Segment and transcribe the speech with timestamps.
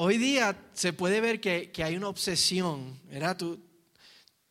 [0.00, 3.36] hoy día se puede ver que, hay una obsesión, ¿verdad?
[3.36, 3.60] Tú,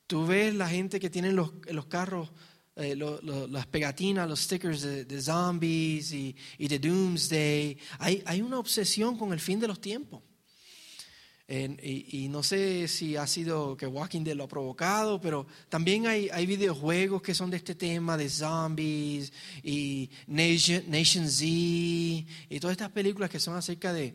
[0.05, 2.31] tú ves la gente que tiene los, los carros,
[2.75, 7.77] eh, las pegatinas, los stickers de, zombies y, de doomsday.
[7.99, 10.21] Hay, hay una obsesión con el fin de los tiempos.
[11.48, 16.27] y, no sé si ha sido que Walking Dead lo ha provocado, pero también hay,
[16.29, 19.32] hay videojuegos que son de este tema, de zombies
[19.64, 24.14] y Nation, Nation Z y todas estas películas que son acerca de,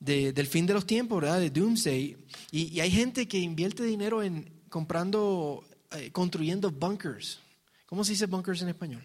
[0.00, 1.40] del fin de los tiempos, ¿verdad?
[1.40, 2.16] De Doomsday.
[2.50, 7.40] Y, hay gente que invierte dinero en comprando, eh, construyendo bunkers.
[7.86, 9.02] ¿Cómo se dice bunkers en español?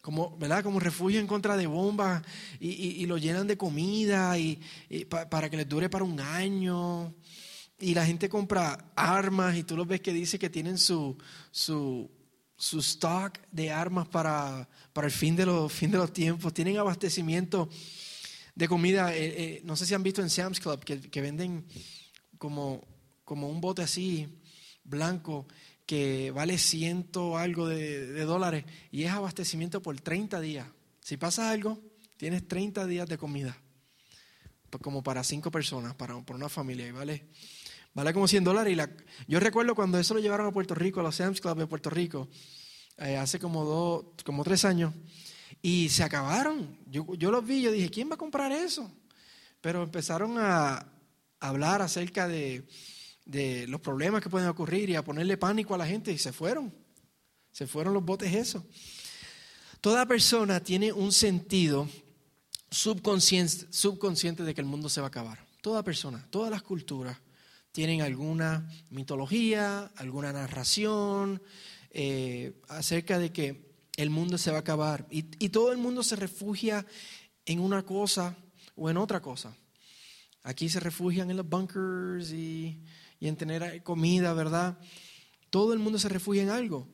[0.00, 0.62] Como, ¿verdad?
[0.62, 2.22] Como refugio en contra de bombas
[2.58, 4.60] y, lo llenan de comida y,
[5.08, 7.14] para que les dure para un año.
[7.80, 11.16] Y la gente compra armas y tú los ves que dice que tienen su,
[11.50, 12.10] su,
[12.56, 16.52] su stock de armas para, para el fin de, los, fin de los tiempos.
[16.54, 17.68] Tienen abastecimiento
[18.58, 19.14] de comida.
[19.14, 21.64] Eh, eh, no sé si han visto en Sam's Club que, venden
[22.38, 22.84] como,
[23.24, 24.26] como un bote así,
[24.82, 25.46] blanco,
[25.86, 30.66] que vale ciento algo de, dólares y es abastecimiento por 30 días.
[31.00, 31.80] Si pasa algo,
[32.16, 33.56] tienes 30 días de comida,
[34.82, 37.28] como para cinco personas, para, una familia, vale,
[37.94, 38.72] vale como 100 dólares.
[38.72, 38.90] Y la,
[39.28, 41.90] yo recuerdo cuando eso lo llevaron a Puerto Rico, a los Sam's Club de Puerto
[41.90, 42.28] Rico,
[42.96, 44.92] eh, hace como, dos, como tres años,
[45.62, 46.78] y se acabaron.
[46.90, 48.90] Yo, yo los vi, yo dije, ¿quién va a comprar eso?
[49.60, 50.86] Pero empezaron a
[51.40, 52.64] hablar acerca de,
[53.68, 56.72] los problemas que pueden ocurrir y a ponerle pánico a la gente y se fueron.
[57.52, 58.64] Se fueron los botes eso.
[59.80, 61.88] Toda persona tiene un sentido
[62.70, 65.44] subconsciente, subconsciente de que el mundo se va a acabar.
[65.60, 67.18] Toda persona, todas las culturas
[67.72, 71.42] tienen alguna mitología, alguna narración
[71.90, 73.67] eh, acerca de que
[73.98, 75.06] el mundo se va a acabar.
[75.10, 76.86] Y, todo el mundo se refugia
[77.44, 78.36] en una cosa
[78.76, 79.56] o en otra cosa.
[80.44, 82.80] Aquí se refugian en los bunkers y,
[83.20, 84.78] en tener comida, ¿verdad?
[85.50, 86.88] Todo el mundo se refugia en algo.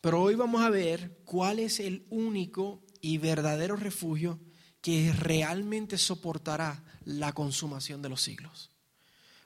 [0.00, 4.40] Pero hoy vamos a ver cuál es el único y verdadero refugio
[4.80, 8.70] que realmente soportará la consumación de los siglos.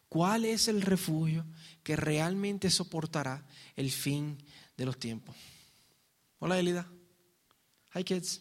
[0.08, 1.46] ¿Cuál es el refugio
[1.82, 3.44] que realmente soportará
[3.75, 4.38] el fin
[4.76, 5.34] de los tiempos?
[6.46, 6.86] Hola Elida.
[7.92, 8.40] Hi kids.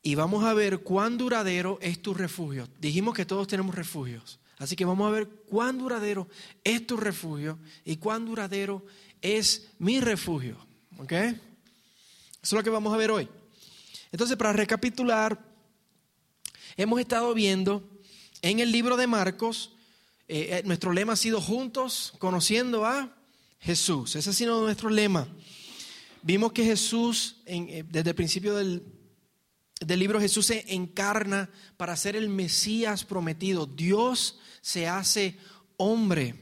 [0.00, 2.70] Y vamos a ver cuán duradero es tu refugio.
[2.80, 4.40] Dijimos que todos tenemos refugios.
[4.56, 6.26] Así que vamos a ver cuán duradero
[6.64, 8.82] es tu refugio y cuán duradero
[9.20, 10.56] es mi refugio.
[10.96, 11.12] ¿Ok?
[11.12, 11.36] Eso
[12.40, 13.28] es lo que vamos a ver hoy.
[14.10, 15.38] Entonces, para recapitular,
[16.78, 17.86] hemos estado viendo
[18.40, 19.72] en el libro de Marcos,
[20.28, 23.13] eh, eh, nuestro lema ha sido juntos, conociendo a
[23.64, 24.14] Jesús.
[24.14, 25.26] Ese ha sido nuestro lema.
[26.22, 28.82] Vimos que Jesús, eh, desde el principio del,
[29.80, 33.66] del libro, Jesús se encarna para ser el Mesías prometido.
[33.66, 35.38] Dios se hace
[35.78, 36.34] hombre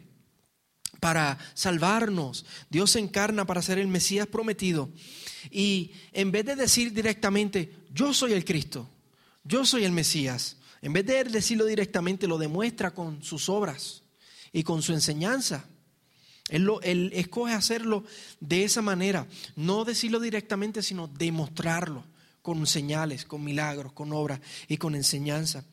[0.99, 2.45] para salvarnos.
[2.71, 4.89] Dios se encarna para ser el Mesías prometido.
[5.51, 8.89] Y en vez de decir directamente, yo soy el Cristo,
[9.45, 14.03] yo soy el Mesías, en vez de decirlo directamente, lo demuestra con sus obras
[14.53, 15.65] y con su enseñanza.
[16.49, 18.05] Él, escoge hacerlo
[18.41, 19.27] de esa manera,
[19.57, 22.05] no decirlo directamente, sino demostrarlo
[22.43, 25.65] con señales, con milagros, con obras y con enseñanza.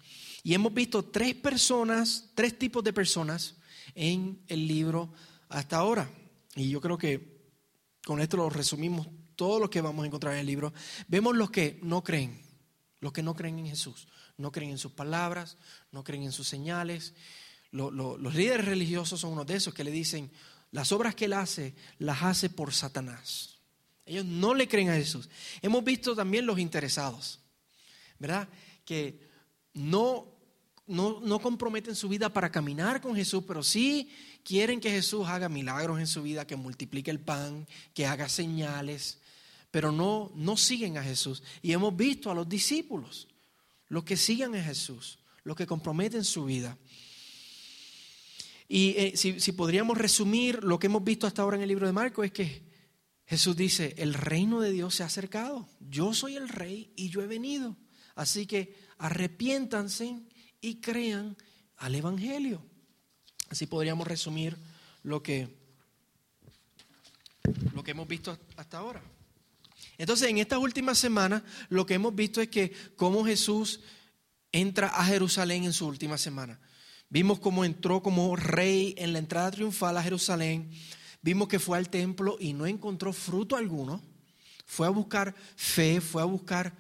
[0.44, 3.56] Y hemos visto tres personas, tres tipos de personas
[3.96, 5.12] en el libro
[5.50, 6.10] hasta ahora.
[6.56, 7.40] Y yo creo que
[8.06, 10.74] con esto lo resumimos todo lo que vamos a encontrar en el libro.
[11.08, 12.42] Vemos los que no creen,
[13.00, 14.08] los que no creen en Jesús,
[14.38, 15.58] no creen en sus palabras,
[15.92, 17.14] no creen en sus señales.
[17.72, 20.32] los líderes religiosos son unos de esos que le dicen,
[20.72, 23.58] las obras que él hace, las hace por Satanás.
[24.06, 25.30] Ellos no le creen a Jesús.
[25.62, 27.40] Hemos visto también los interesados,
[28.18, 28.48] ¿verdad?
[28.86, 29.20] Que
[29.74, 30.28] no,
[30.88, 34.10] no, no comprometen su vida para caminar con Jesús, pero sí
[34.44, 39.20] quieren que Jesús haga milagros en su vida, que multiplique el pan, que haga señales,
[39.72, 41.44] pero no, no siguen a Jesús.
[41.62, 43.28] Y hemos visto a los discípulos,
[43.88, 46.78] los que siguen a Jesús, los que comprometen su vida.
[48.72, 51.92] Y eh, si, podríamos resumir lo que hemos visto hasta ahora en el libro de
[51.92, 52.62] Marcos es que
[53.26, 57.24] Jesús dice, el reino de Dios se ha acercado, yo soy el rey y yo
[57.24, 57.76] he venido.
[58.14, 60.20] Así que arrepiéntanse
[60.62, 61.36] y crean
[61.78, 62.64] al Evangelio.
[63.50, 64.56] Así podríamos resumir
[65.02, 65.50] lo que,
[67.74, 69.02] lo que hemos visto hasta ahora.
[69.98, 73.80] Entonces, en estas últimas semanas, lo que hemos visto es que cómo Jesús
[74.52, 76.60] entra a Jerusalén en su última semana.
[77.10, 80.70] Vimos cómo entró como rey en la entrada triunfal a Jerusalén.
[81.22, 84.02] Vimos que fue al templo y no encontró fruto alguno.
[84.66, 86.74] Fue a buscar fe, fue a buscar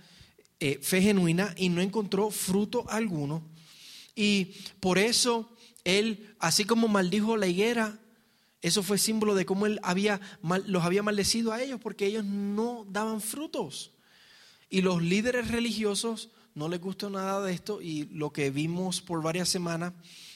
[0.59, 3.43] eh, fe genuina y no encontró fruto alguno.
[4.15, 5.49] Y por eso
[5.83, 7.99] él, así como maldijo la higuera,
[8.61, 10.19] eso fue símbolo de cómo él había
[10.67, 13.93] los había maldecido a ellos porque ellos no daban frutos.
[14.69, 19.21] Y los líderes religiosos no les gustó nada de esto y lo que vimos por
[19.21, 19.93] varias semanas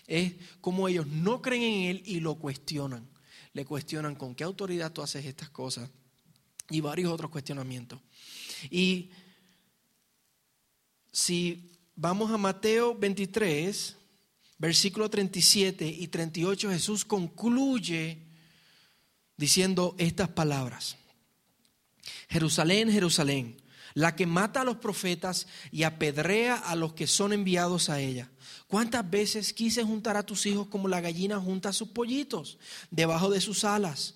[0.08, 3.08] es cómo ellos no creen en él y lo cuestionan.
[3.54, 5.90] Le cuestionan con qué autoridad tú haces estas cosas
[6.70, 8.00] y varios otros cuestionamientos.
[8.70, 9.12] Y
[11.12, 13.96] si vamos a Mateo 23,
[14.58, 18.18] versículo 37 y 38, Jesús concluye
[19.38, 20.98] diciendo estas palabras.
[22.30, 23.58] Jerusalén, Jerusalén,
[23.94, 28.32] la que mata a los profetas y apedrea a los que son enviados a ella.
[28.68, 32.58] ¿Cuántas veces quise juntar a tus hijos como la gallina junta a sus pollitos
[32.90, 34.16] debajo de sus alas?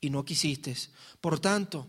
[0.00, 0.74] Y no quisiste.
[1.20, 1.88] Por tanto,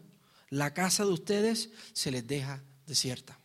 [0.50, 3.39] la casa de ustedes se les deja desierta.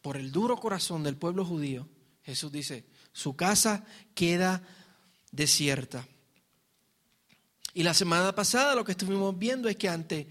[0.00, 1.88] Por el duro corazón del pueblo judío,
[2.22, 3.84] Jesús dice, su casa
[4.14, 4.62] queda
[5.30, 6.06] desierta.
[7.74, 10.28] Y la semana pasada lo que estuvimos viendo es que ante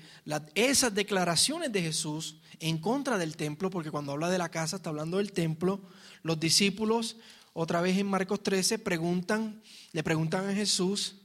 [0.53, 4.89] esas declaraciones de Jesús en contra del templo, porque cuando habla de la casa está
[4.89, 5.81] hablando del templo,
[6.21, 7.17] los discípulos,
[7.53, 9.61] otra vez en Marcos 13, preguntan,
[9.91, 11.15] le preguntan a Jesús,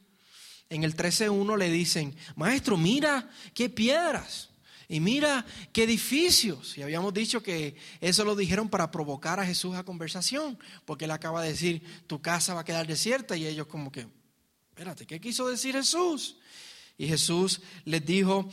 [0.71, 4.49] en el 13.1 le dicen, maestro, mira qué piedras
[4.89, 6.77] y mira qué edificios.
[6.79, 11.11] Y habíamos dicho que eso lo dijeron para provocar a Jesús a conversación, porque él
[11.11, 14.07] acaba de decir, tu casa va a quedar desierta y ellos como que,
[14.77, 16.37] espérate, ¿qué quiso decir Jesús?
[16.99, 18.47] Y Jesús les dijo,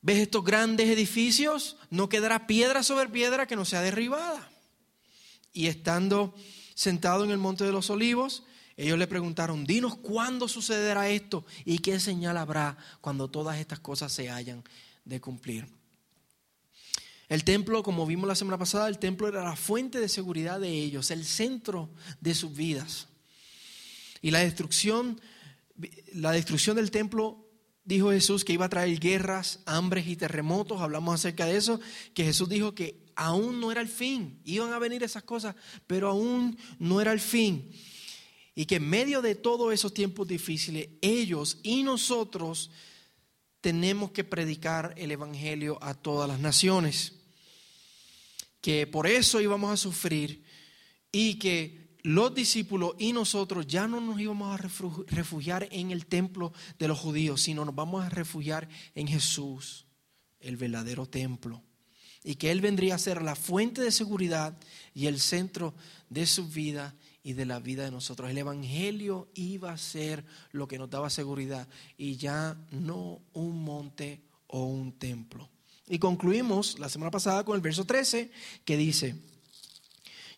[0.00, 1.76] ¿ves estos grandes edificios?
[1.90, 4.48] No quedará piedra sobre piedra que no sea derribada.
[5.52, 6.32] Y estando
[6.76, 8.44] sentado en el monte de los olivos,
[8.76, 14.12] ellos le preguntaron, dinos cuándo sucederá esto y qué señal habrá cuando todas estas cosas
[14.12, 14.62] se hayan
[15.04, 15.66] de cumplir.
[17.28, 20.70] El templo, como vimos la semana pasada, el templo era la fuente de seguridad de
[20.70, 21.90] ellos, el centro
[22.20, 23.08] de sus vidas.
[24.26, 25.20] Y la destrucción,
[26.12, 27.48] la destrucción del templo,
[27.84, 30.80] dijo Jesús que iba a traer guerras, hambres y terremotos.
[30.80, 31.78] Hablamos acerca de eso,
[32.12, 34.40] que Jesús dijo que aún no era el fin.
[34.42, 35.54] Iban a venir esas cosas,
[35.86, 37.70] pero aún no era el fin.
[38.56, 42.72] Y que en medio de todos esos tiempos difíciles, ellos y nosotros
[43.60, 47.12] tenemos que predicar el Evangelio a todas las naciones.
[48.60, 50.42] Que por eso íbamos a sufrir
[51.12, 54.68] y que los discípulos y nosotros ya no nos íbamos a
[55.08, 59.86] refugiar en el templo de los judíos, sino nos vamos a refugiar en Jesús,
[60.38, 61.64] el verdadero templo.
[62.22, 64.56] Y que Él vendría a ser la fuente de seguridad
[64.94, 65.74] y el centro
[66.08, 66.94] de su vida
[67.24, 68.30] y de la vida de nosotros.
[68.30, 71.68] El Evangelio iba a ser lo que nos daba seguridad
[71.98, 75.50] y ya no un monte o un templo.
[75.88, 78.30] Y concluimos la semana pasada con el verso 13
[78.64, 79.16] que dice,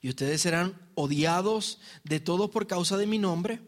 [0.00, 3.60] y ustedes serán odiados de todos por causa de mi nombre,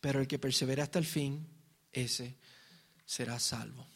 [0.00, 1.46] pero el que persevera hasta el fin,
[1.92, 2.36] ese
[3.04, 3.86] será salvo.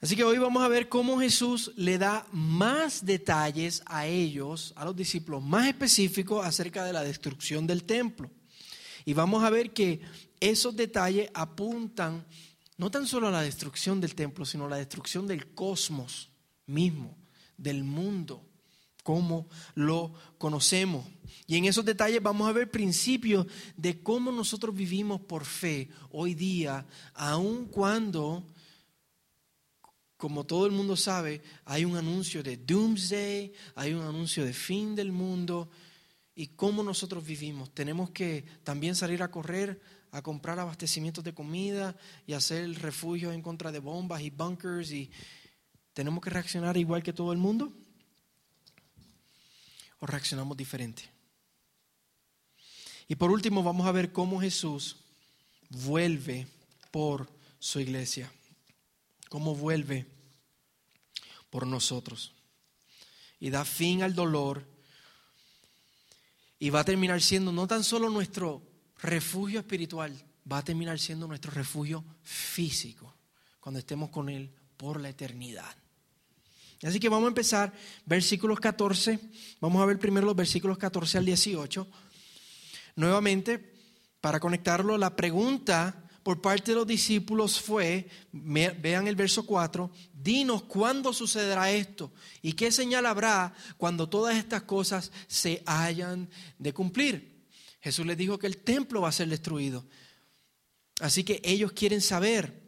[0.00, 4.84] Así que hoy vamos a ver cómo Jesús le da más detalles a ellos, a
[4.84, 8.30] los discípulos, más específicos acerca de la destrucción del templo.
[9.06, 10.02] Y vamos a ver que
[10.40, 12.26] esos detalles apuntan
[12.76, 16.30] no tan solo a la destrucción del templo, sino a la destrucción del cosmos
[16.66, 17.16] mismo,
[17.56, 18.46] del mundo,
[19.04, 19.46] como
[19.76, 21.06] lo conocemos.
[21.46, 23.46] Y en esos detalles vamos a ver principios
[23.76, 28.44] de cómo nosotros vivimos por fe hoy día, aun cuando
[30.16, 34.94] como todo el mundo sabe, hay un anuncio de doomsday, hay un anuncio de fin
[34.94, 35.68] del mundo.
[36.34, 37.74] ¿Y cómo nosotros vivimos?
[37.74, 39.82] Tenemos que también salir a correr,
[40.12, 41.94] a comprar abastecimientos de comida
[42.26, 45.10] y hacer refugio en contra de bombas y bunkers y
[45.92, 47.74] tenemos que reaccionar igual que todo el mundo
[50.04, 51.02] o reaccionamos diferente.
[53.08, 54.98] Y por último vamos a ver cómo Jesús
[55.70, 56.46] vuelve
[56.90, 57.26] por
[57.58, 58.30] su iglesia.
[59.30, 60.04] Cómo vuelve
[61.48, 62.34] por nosotros.
[63.40, 64.62] Y da fin al dolor.
[66.58, 68.60] Y va a terminar siendo no tan solo nuestro
[68.98, 70.14] refugio espiritual,
[70.50, 73.14] va a terminar siendo nuestro refugio físico
[73.58, 75.74] cuando estemos con Él por la eternidad.
[76.82, 77.72] Así que vamos a empezar
[78.04, 79.18] versículos 14.
[79.60, 81.86] Vamos a ver primero los versículos 14 al 18.
[82.96, 83.72] Nuevamente,
[84.20, 90.62] para conectarlo, la pregunta por parte de los discípulos fue, vean el verso 4, dinos
[90.62, 97.44] cuándo sucederá esto y qué señal habrá cuando todas estas cosas se hayan de cumplir.
[97.82, 99.84] Jesús les dijo que el templo va a ser destruido.
[101.00, 102.62] Así que ellos quieren saber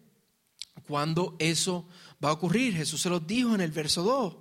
[0.87, 1.89] cuándo eso
[2.25, 2.75] va a ocurrir.
[2.75, 4.37] Jesús se los dijo en el verso 2.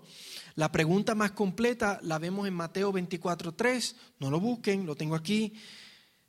[0.55, 3.95] La pregunta más completa la vemos en Mateo 24:3.
[4.19, 5.53] No lo busquen, lo tengo aquí.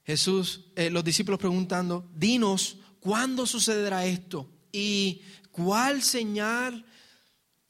[0.04, 4.48] Jesús, eh, los discípulos preguntando, dinos, ¿cuándo sucederá esto?
[4.72, 6.84] ¿Y cuál señal,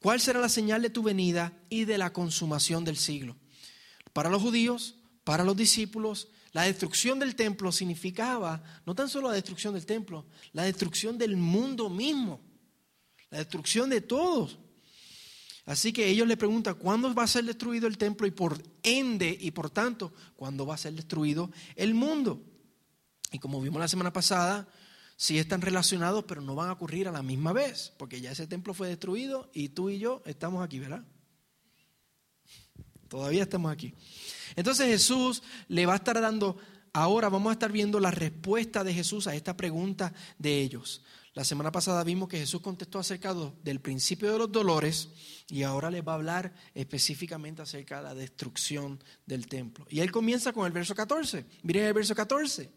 [0.00, 3.36] cuál será la señal de tu venida y de la consumación del siglo?
[4.12, 9.34] Para los judíos, para los discípulos, la destrucción del templo significaba no tan solo la
[9.34, 12.40] destrucción del templo, la destrucción del mundo mismo,
[13.30, 14.58] la destrucción de todos.
[15.66, 19.36] Así que ellos le preguntan, ¿cuándo va a ser destruido el templo y por ende
[19.40, 22.40] y por tanto, cuándo va a ser destruido el mundo?
[23.32, 24.68] Y como vimos la semana pasada,
[25.16, 28.46] sí están relacionados, pero no van a ocurrir a la misma vez, porque ya ese
[28.46, 31.04] templo fue destruido y tú y yo estamos aquí, ¿verdad?
[33.08, 33.92] Todavía estamos aquí.
[34.54, 36.58] Entonces Jesús le va a estar dando,
[36.92, 41.02] ahora vamos a estar viendo la respuesta de Jesús a esta pregunta de ellos.
[41.36, 45.10] La semana pasada vimos que Jesús contestó acerca del principio de los dolores
[45.50, 49.86] y ahora les va a hablar específicamente acerca de la destrucción del templo.
[49.90, 51.44] Y él comienza con el verso 14.
[51.62, 52.70] Miren el verso 14.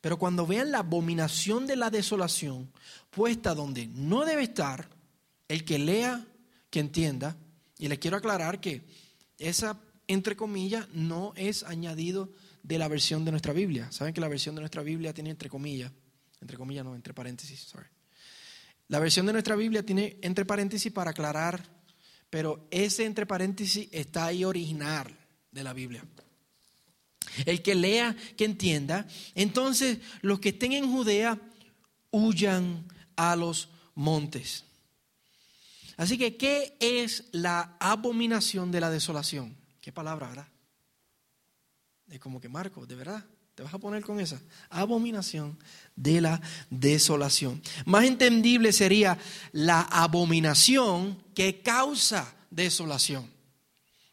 [0.00, 2.70] Pero cuando vean la abominación de la desolación
[3.10, 4.88] puesta donde no debe estar,
[5.48, 6.24] el que lea,
[6.70, 7.36] que entienda,
[7.78, 8.86] y les quiero aclarar que
[9.38, 9.76] esa,
[10.06, 13.90] entre comillas, no es añadido de la versión de nuestra Biblia.
[13.90, 15.90] Saben que la versión de nuestra Biblia tiene entre comillas
[16.40, 17.88] entre comillas, no, entre paréntesis, sorry.
[18.88, 21.62] La versión de nuestra Biblia tiene entre paréntesis para aclarar,
[22.28, 25.16] pero ese entre paréntesis está ahí original
[25.52, 26.04] de la Biblia.
[27.46, 29.06] El que lea, que entienda.
[29.34, 31.38] Entonces, los que estén en Judea,
[32.10, 32.84] huyan
[33.16, 34.64] a los montes.
[35.96, 39.56] Así que, ¿qué es la abominación de la desolación?
[39.80, 40.48] ¿Qué palabra, verdad?
[42.08, 43.24] Es como que Marco, de verdad.
[43.60, 44.40] Te vas a poner con esa.
[44.70, 45.58] Abominación
[45.94, 46.40] de la
[46.70, 47.60] desolación.
[47.84, 49.18] Más entendible sería
[49.52, 53.30] la abominación que causa desolación.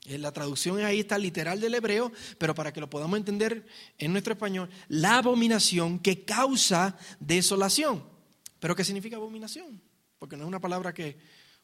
[0.04, 3.66] Eh, la traducción ahí está literal del hebreo, pero para que lo podamos entender
[3.98, 8.04] en nuestro español, la abominación que causa desolación.
[8.60, 9.82] ¿Pero qué significa abominación?
[10.20, 11.18] Porque no es una palabra que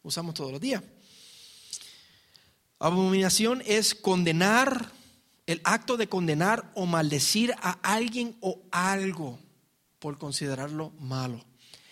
[0.03, 0.81] usamos todos los días.
[2.79, 5.02] Abominación es condenar
[5.45, 9.39] el acto de condenar o maldecir a alguien o algo
[9.99, 11.43] por considerarlo malo.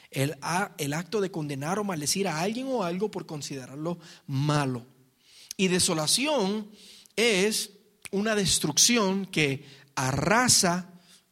[0.09, 0.35] El,
[0.77, 4.85] el, acto de condenar o maldecir a alguien o algo por considerarlo malo.
[5.55, 6.69] Y desolación
[7.15, 7.71] es
[8.11, 9.65] una destrucción que
[9.95, 10.89] arrasa,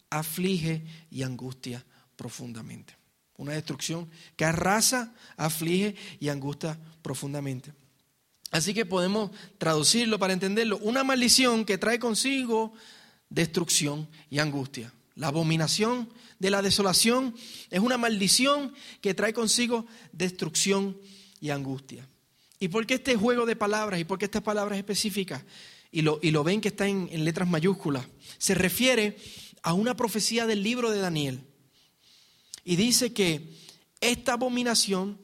[0.09, 1.85] aflige y angustia
[2.15, 2.95] profundamente.
[3.37, 7.73] Una destrucción que arrasa, aflige y angustia profundamente.
[8.51, 10.77] Así que podemos traducirlo para entenderlo.
[10.79, 12.73] Una maldición que trae consigo
[13.29, 14.91] destrucción y angustia.
[15.15, 17.35] La abominación de la desolación
[17.69, 20.97] es una maldición que trae consigo destrucción
[21.39, 22.07] y angustia.
[22.59, 25.43] ¿Y por qué este juego de palabras y por qué estas palabras específicas?
[25.91, 28.05] Y lo, y lo ven que está en, en letras mayúsculas.
[28.37, 29.17] Se refiere
[29.61, 31.41] a una profecía del libro de Daniel.
[32.63, 33.53] Y dice que
[34.01, 35.19] esta abominación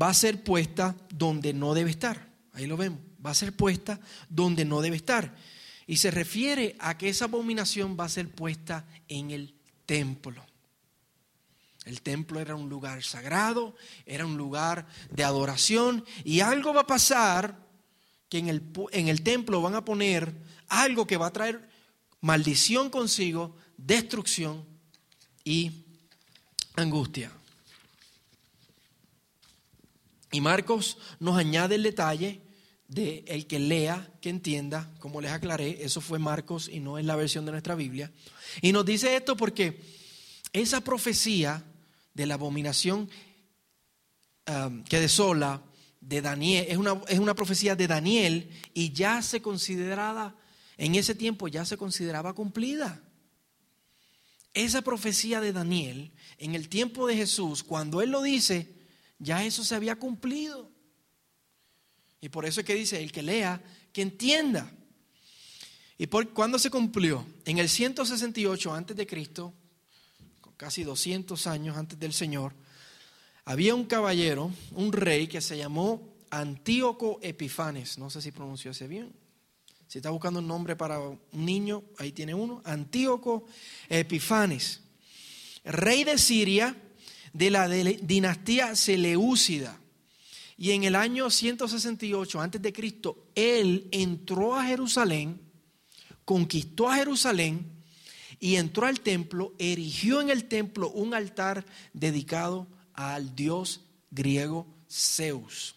[0.00, 2.33] va a ser puesta donde no debe estar.
[2.54, 3.00] Ahí lo vemos.
[3.24, 5.34] Va a ser puesta donde no debe estar.
[5.86, 10.44] Y se refiere a que esa abominación va a ser puesta en el templo.
[11.84, 16.86] El templo era un lugar sagrado, era un lugar de adoración y algo va a
[16.86, 17.58] pasar
[18.30, 20.34] que en el, en el templo van a poner
[20.68, 21.68] algo que va a traer
[22.22, 24.64] maldición consigo, destrucción
[25.44, 25.84] y
[26.74, 27.30] angustia.
[30.32, 32.43] Y Marcos nos añade el detalle
[32.94, 37.04] de el que lea, que entienda, como les aclaré, eso fue Marcos y no es
[37.04, 38.12] la versión de nuestra Biblia.
[38.62, 39.80] Y nos dice esto porque
[40.52, 41.64] esa profecía
[42.14, 43.10] de la abominación
[44.46, 45.60] um, que desola
[46.00, 50.36] de Daniel, es una, es una profecía de Daniel y ya se consideraba,
[50.76, 53.02] en ese tiempo ya se consideraba cumplida.
[54.52, 58.72] Esa profecía de Daniel, en el tiempo de Jesús, cuando él lo dice,
[59.18, 60.73] ya eso se había cumplido.
[62.24, 63.62] Y por eso es que dice, el que lea,
[63.92, 64.72] que entienda.
[65.98, 67.26] ¿Y por cuándo se cumplió?
[67.44, 69.52] En el 168 antes de Cristo,
[70.56, 72.54] casi 200 años antes del Señor,
[73.44, 77.98] había un caballero, un rey que se llamó Antíoco Epifanes.
[77.98, 79.12] No sé si pronunció ese bien.
[79.86, 82.62] Si está buscando un nombre para un niño, ahí tiene uno.
[82.64, 83.44] Antíoco
[83.90, 84.80] Epifanes,
[85.62, 86.74] rey de Siria
[87.34, 89.78] de la dinastía Seleucida.
[90.56, 95.40] Y en el año 168 antes de Cristo, él entró a Jerusalén,
[96.24, 97.82] conquistó a Jerusalén
[98.38, 103.80] y entró al templo, erigió en el templo un altar dedicado al dios
[104.10, 105.74] griego Zeus.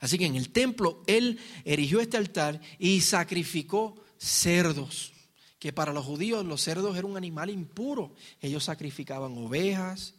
[0.00, 5.12] Así que en el templo él erigió este altar y sacrificó cerdos,
[5.58, 8.14] que para los judíos los cerdos eran un animal impuro.
[8.42, 10.15] Ellos sacrificaban ovejas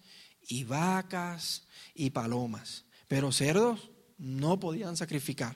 [0.48, 1.64] y vacas
[1.94, 5.56] y palomas, pero cerdos no podían sacrificar.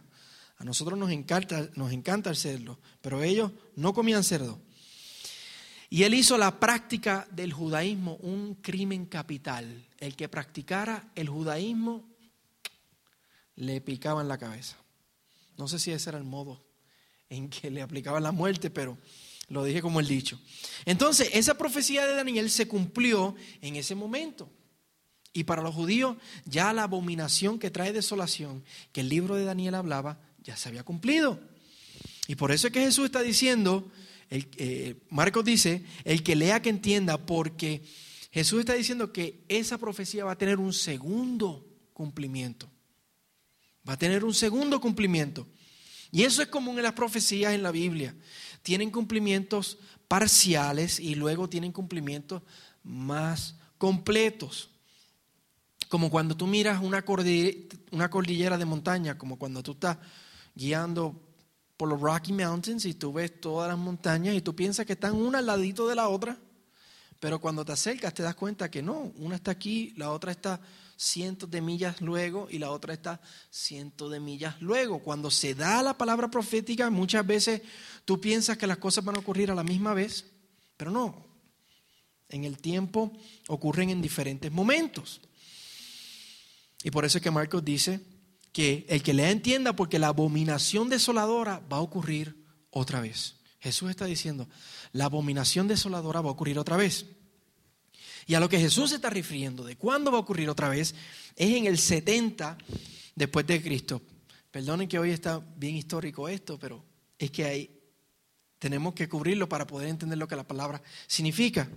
[0.57, 4.61] A nosotros nos encanta, nos encanta el cerdo, pero ellos no comían cerdo.
[5.89, 9.89] Y él hizo la práctica del judaísmo un crimen capital.
[9.97, 12.07] El que practicara el judaísmo
[13.55, 14.77] le picaban la cabeza.
[15.57, 16.63] No sé si ese era el modo
[17.29, 18.97] en que le aplicaban la muerte, pero
[19.49, 20.39] lo dije como el dicho.
[20.85, 24.49] Entonces, esa profecía de Daniel se cumplió en ese momento.
[25.33, 29.75] Y para los judíos, ya la abominación que trae desolación, que el libro de Daniel
[29.75, 31.39] hablaba, ya se había cumplido.
[32.27, 33.89] Y por eso es que Jesús está diciendo,
[34.29, 37.83] eh, Marcos dice, el que lea que entienda, porque
[38.31, 42.69] Jesús está diciendo que esa profecía va a tener un segundo cumplimiento.
[43.87, 45.47] Va a tener un segundo cumplimiento.
[46.11, 48.15] Y eso es común en las profecías en la Biblia.
[48.63, 52.41] Tienen cumplimientos parciales y luego tienen cumplimientos
[52.83, 54.69] más completos.
[55.91, 59.97] Como cuando tú miras una cordillera, de montaña, como cuando tú estás
[60.55, 61.21] guiando
[61.75, 65.15] por los Rocky Mountains y tú ves todas las montañas y tú piensas que están
[65.15, 66.37] una al ladito de la otra,
[67.19, 70.61] pero cuando te acercas te das cuenta que no, una está aquí, la otra está
[70.95, 73.19] cientos de millas luego y la otra está
[73.49, 74.99] cientos de millas luego.
[74.99, 77.63] Cuando se da la palabra profética, muchas veces
[78.05, 80.25] tú piensas que las cosas van a ocurrir a la misma vez,
[80.77, 81.25] pero no.
[82.29, 83.11] En el tiempo
[83.49, 85.19] ocurren en diferentes momentos.
[86.83, 88.01] Y por eso es que Marcos dice
[88.51, 92.35] que el que lea entienda porque la abominación desoladora va a ocurrir
[92.69, 93.35] otra vez.
[93.59, 94.49] Jesús está diciendo,
[94.91, 97.05] la abominación desoladora va a ocurrir otra vez.
[98.25, 100.95] Y a lo que Jesús se está refiriendo, de cuándo va a ocurrir otra vez,
[101.35, 102.57] es en el 70
[103.15, 104.01] después de Cristo.
[104.49, 106.83] Perdonen que hoy está bien histórico esto, pero
[107.17, 107.79] es que hay,
[108.59, 111.69] tenemos que cubrirlo para poder entender lo que la palabra significa.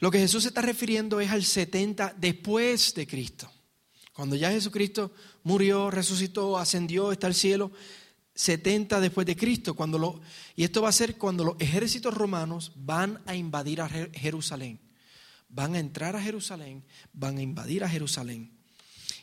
[0.00, 3.50] Lo que Jesús se está refiriendo es al 70 después de Cristo.
[4.12, 7.72] Cuando ya Jesucristo murió, resucitó, ascendió, está al cielo,
[8.34, 10.20] 70 después de Cristo, cuando lo,
[10.56, 14.80] y esto va a ser cuando los ejércitos romanos van a invadir a Jerusalén
[15.52, 18.50] van a entrar a Jerusalén, van a invadir a Jerusalén.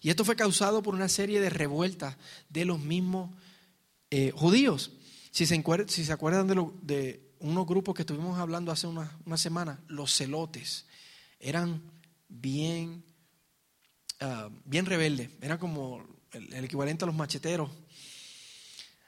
[0.01, 2.15] Y esto fue causado por una serie de revueltas
[2.49, 3.35] de los mismos
[4.11, 4.91] eh, judíos.
[5.31, 9.37] Si se, si se acuerdan de, de, unos grupos que estuvimos hablando hace una, una
[9.37, 10.85] semana, los celotes,
[11.39, 11.81] eran
[12.27, 13.03] bien,
[14.19, 17.69] ah, bien rebeldes, eran como el equivalente a los macheteros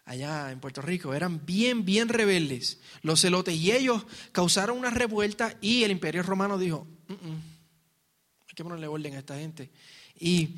[0.05, 5.57] allá en Puerto Rico, eran bien, bien rebeldes, los celotes, y ellos causaron una revuelta
[5.61, 9.71] y el imperio romano dijo, hay que ponerle orden a esta gente.
[10.19, 10.55] Y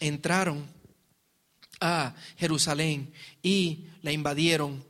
[0.00, 0.66] entraron
[1.80, 4.84] a Jerusalén y la invadieron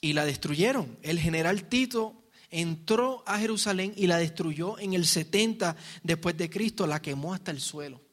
[0.00, 0.98] y la destruyeron.
[1.02, 6.86] El general Tito entró a Jerusalén y la destruyó en el 70 después de Cristo,
[6.86, 8.05] la quemó hasta el suelo.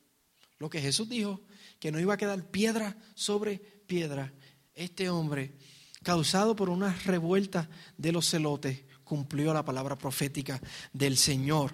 [0.64, 1.42] Lo que Jesús dijo,
[1.78, 4.32] que no iba a quedar piedra sobre piedra.
[4.74, 5.58] Este hombre,
[6.04, 10.62] causado por una revuelta de los celotes, cumplió la palabra profética
[10.94, 11.74] del Señor.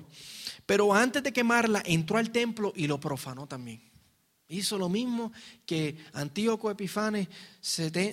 [0.65, 3.79] Pero antes de quemarla, entró al templo y lo profanó también.
[4.47, 5.31] Hizo lo mismo
[5.67, 7.27] que Antíoco Epifanes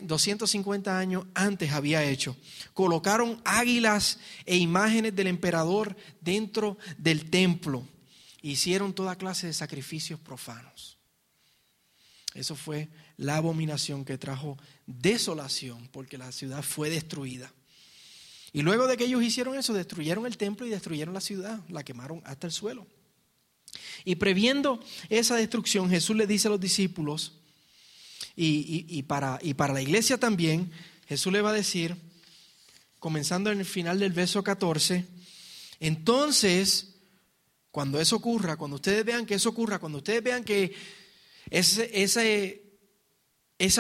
[0.03, 2.37] 250 años antes había hecho.
[2.75, 7.89] Colocaron águilas e imágenes del emperador dentro del templo.
[8.47, 10.99] Hicieron toda clase de sacrificios profanos.
[12.33, 14.57] Eso fue la abominación que trajo
[14.87, 17.53] desolación porque la ciudad fue destruida.
[18.53, 21.83] Y luego de que ellos hicieron eso, destruyeron el templo y destruyeron la ciudad, la
[21.83, 22.87] quemaron hasta el suelo.
[24.05, 24.79] Y previendo
[25.09, 27.33] esa destrucción, Jesús le dice a los discípulos,
[28.37, 30.71] y, para, y para la iglesia también,
[31.09, 31.97] Jesús le va a decir,
[33.01, 35.05] comenzando en el final del verso 14,
[35.81, 36.96] entonces,
[37.77, 40.75] cuando eso ocurra, cuando ustedes vean que eso ocurra, cuando ustedes vean que
[41.51, 42.23] esa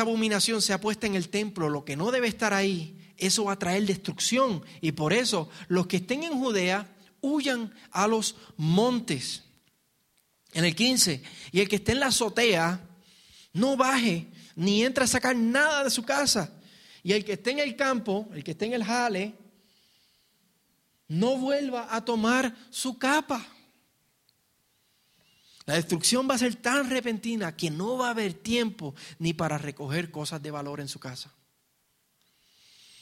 [0.02, 3.52] abominación se ha puesta en el templo, lo que no debe estar ahí, eso va
[3.52, 4.62] a traer destrucción.
[4.82, 9.44] Y por eso los que estén en Judea huyan a los montes.
[10.52, 12.86] En el 15, y el que esté en la azotea,
[13.54, 16.52] no baje ni entre a sacar nada de su casa.
[17.02, 19.32] Y el que esté en el campo, el que esté en el jale,
[21.08, 23.54] no vuelva a tomar su capa.
[25.66, 29.58] La destrucción va a ser tan repentina que no va a haber tiempo ni para
[29.58, 31.34] recoger cosas de valor en su casa.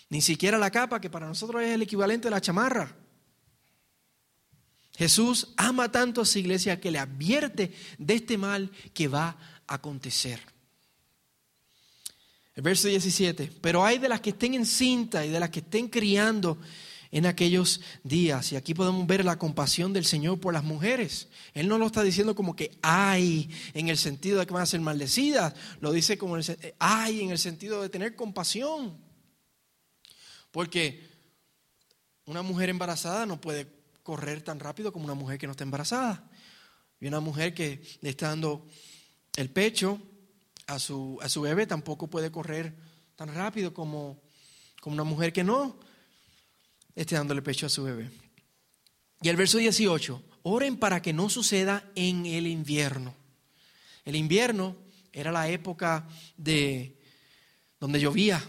[0.08, 2.96] Ni siquiera la capa, que para nosotros es el equivalente de la chamarra.
[4.96, 9.74] Jesús ama tanto a su iglesia que le advierte de este mal que va a
[9.74, 10.40] acontecer.
[12.54, 15.60] El verso 17, pero hay de las que estén en cinta y de las que
[15.60, 16.58] estén criando
[17.14, 18.50] en aquellos días.
[18.50, 21.28] Y aquí podemos ver la compasión del Señor por las mujeres.
[21.54, 24.66] Él no lo está diciendo como que hay en el sentido de que van a
[24.66, 26.36] ser maldecidas, lo dice como
[26.80, 28.98] hay en el sentido de tener compasión.
[30.50, 31.08] Porque
[32.24, 33.68] una mujer embarazada no puede
[34.02, 36.28] correr tan rápido como una mujer que no está embarazada.
[36.98, 38.66] Y una mujer que le está dando
[39.36, 40.02] el pecho
[40.66, 42.74] a su, a su bebé tampoco puede correr
[43.14, 44.20] tan rápido como,
[44.80, 45.78] como una mujer que no
[46.94, 48.10] esté dándole pecho a su bebé.
[49.22, 53.14] Y el verso 18, oren para que no suceda en el invierno.
[54.04, 54.76] El invierno
[55.12, 56.98] era la época de
[57.80, 58.42] donde llovía,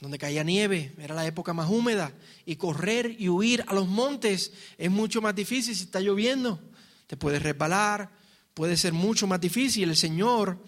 [0.00, 2.12] donde caía nieve, era la época más húmeda
[2.44, 6.60] y correr y huir a los montes es mucho más difícil si está lloviendo.
[7.06, 8.10] Te puedes resbalar,
[8.54, 9.88] puede ser mucho más difícil.
[9.88, 10.58] El Señor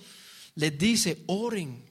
[0.55, 1.91] les dice, oren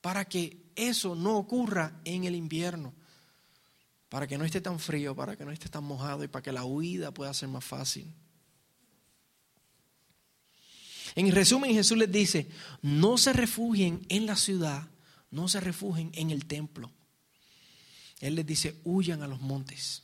[0.00, 2.94] para que eso no ocurra en el invierno,
[4.10, 6.52] para que no esté tan frío, para que no esté tan mojado y para que
[6.52, 8.12] la huida pueda ser más fácil.
[11.14, 12.48] En resumen, Jesús les dice,
[12.82, 14.88] no se refugien en la ciudad,
[15.30, 16.90] no se refugien en el templo.
[18.18, 20.02] Él les dice, huyan a los montes,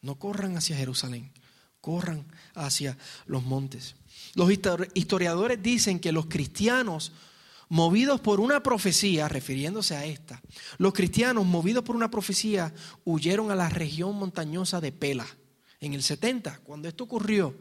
[0.00, 1.30] no corran hacia Jerusalén,
[1.82, 3.94] corran hacia los montes.
[4.34, 4.50] Los
[4.94, 7.12] historiadores dicen que los cristianos,
[7.68, 10.40] movidos por una profecía, refiriéndose a esta,
[10.78, 12.72] los cristianos, movidos por una profecía,
[13.04, 15.26] huyeron a la región montañosa de Pela.
[15.80, 17.56] En el 70, cuando esto ocurrió,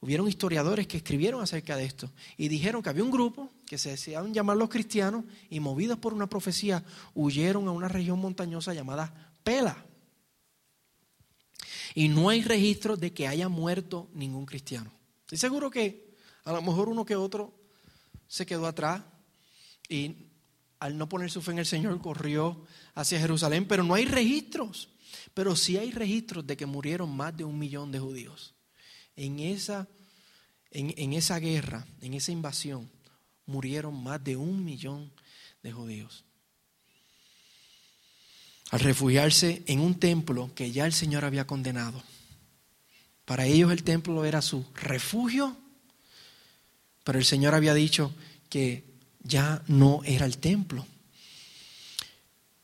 [0.00, 3.90] hubieron historiadores que escribieron acerca de esto y dijeron que había un grupo que se
[3.90, 9.32] decían llamar los cristianos y movidos por una profecía huyeron a una región montañosa llamada
[9.42, 9.86] Pela.
[11.94, 14.92] Y no hay registro de que haya muerto ningún cristiano.
[15.20, 16.12] Estoy seguro que
[16.44, 17.54] a lo mejor uno que otro
[18.26, 19.02] se quedó atrás
[19.88, 20.16] y
[20.78, 24.88] al no poner su fe en el Señor corrió hacia Jerusalén, pero no hay registros.
[25.32, 28.54] Pero sí hay registros de que murieron más de un millón de judíos.
[29.16, 29.88] En esa,
[30.70, 32.90] en, en esa guerra, en esa invasión,
[33.46, 35.12] murieron más de un millón
[35.62, 36.24] de judíos.
[38.70, 42.02] Al refugiarse en un templo que ya el Señor había condenado.
[43.24, 45.56] Para ellos el templo era su refugio,
[47.04, 48.14] pero el Señor había dicho
[48.48, 48.93] que
[49.24, 50.86] ya no era el templo.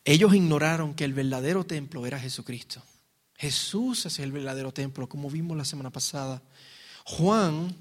[0.05, 2.83] Ellos ignoraron que el verdadero templo era Jesucristo.
[3.37, 6.43] Jesús es el verdadero templo, como vimos la semana pasada.
[7.05, 7.75] Juan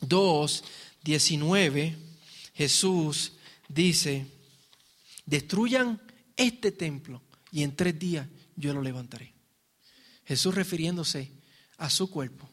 [0.00, 0.64] 2,
[1.04, 1.96] 19,
[2.54, 3.32] Jesús
[3.68, 4.26] dice,
[5.26, 6.00] destruyan
[6.36, 9.34] este templo y en tres días yo lo levantaré.
[10.24, 11.30] Jesús refiriéndose
[11.76, 12.48] a su cuerpo,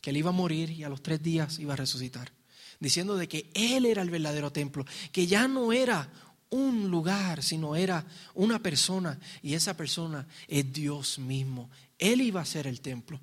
[0.00, 2.32] que él iba a morir y a los tres días iba a resucitar,
[2.80, 6.10] diciendo de que él era el verdadero templo, que ya no era
[6.50, 11.70] un lugar, sino era una persona y esa persona es Dios mismo.
[11.98, 13.20] Él iba a ser el templo.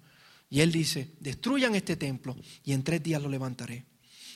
[0.50, 3.86] Y él dice, destruyan este templo y en tres días lo levantaré.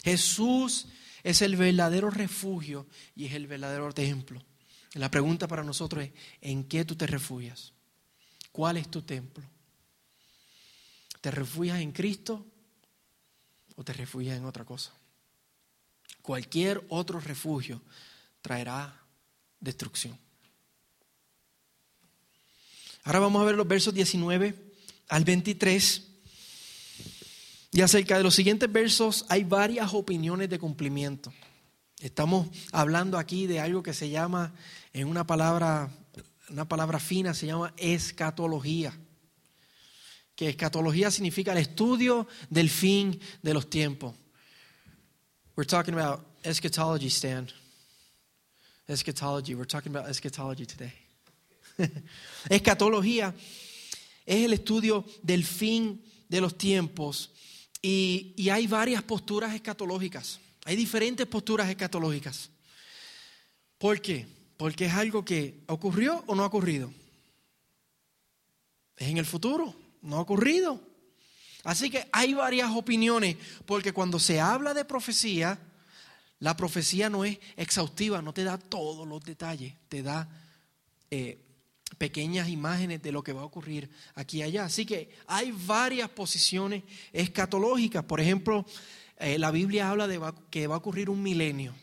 [0.03, 0.87] Jesús
[1.23, 4.43] es el verdadero refugio y es el verdadero templo.
[4.93, 7.73] La pregunta para nosotros es, ¿en qué tú te refugias?
[8.51, 9.43] ¿Cuál es tu templo?
[11.21, 12.45] ¿Te refugias en Cristo
[13.75, 14.93] o te refugias en otra cosa?
[16.27, 17.81] Cualquier otro refugio
[18.41, 19.01] traerá
[19.61, 20.19] destrucción.
[23.05, 24.53] Ahora vamos a ver los versos 19
[25.07, 26.05] al 23.
[27.71, 31.31] Y acerca de los siguientes versos hay varias opiniones de cumplimiento.
[32.01, 34.53] Estamos hablando aquí de algo que se llama,
[34.91, 35.89] en una palabra,
[36.49, 38.93] una palabra fina, se llama escatología.
[40.35, 44.13] Que escatología significa el estudio del fin de los tiempos.
[45.57, 47.47] We're talking about eschatology, Stan.
[48.87, 49.55] Eschatology.
[49.55, 50.93] We're talking about eschatology today.
[52.47, 53.33] Escatología
[54.23, 57.31] es el estudio del fin de los tiempos
[57.81, 60.39] y, y, hay varias posturas escatológicas.
[60.65, 62.51] Hay diferentes posturas escatológicas.
[63.79, 64.27] ¿Por qué?
[64.57, 66.93] Porque es algo que ocurrió o no ha ocurrido.
[68.95, 70.79] Es en el futuro, no ha ocurrido.
[71.63, 75.59] Así que hay varias opiniones, porque cuando se habla de profecía,
[76.39, 80.29] la profecía no es exhaustiva, no te da todos los detalles, te da
[81.09, 81.43] eh,
[81.97, 84.65] pequeñas imágenes de lo que va a ocurrir aquí y allá.
[84.65, 88.03] Así que hay varias posiciones escatológicas.
[88.03, 88.65] Por ejemplo,
[89.17, 91.73] eh, la Biblia habla de que va a ocurrir un milenio,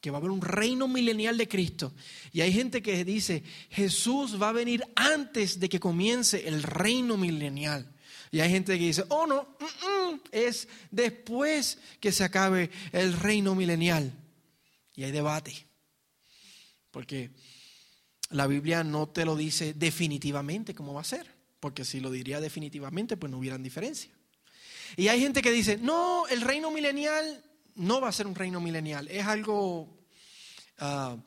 [0.00, 1.94] que va a haber un reino milenial de Cristo.
[2.32, 7.16] Y hay gente que dice, Jesús va a venir antes de que comience el reino
[7.16, 7.90] milenial.
[8.32, 9.46] Y hay gente que dice, oh no,
[10.32, 14.10] es después que se acabe el reino milenial.
[14.96, 15.66] Y hay debate.
[16.90, 17.30] Porque
[18.30, 21.30] la Biblia no te lo dice definitivamente cómo va a ser.
[21.60, 24.10] Porque si lo diría definitivamente, pues no hubieran diferencia.
[24.96, 28.62] Y hay gente que dice, no, el reino milenial no va a ser un reino
[28.62, 29.08] milenial.
[29.08, 30.06] Es algo,
[30.78, 31.18] ah,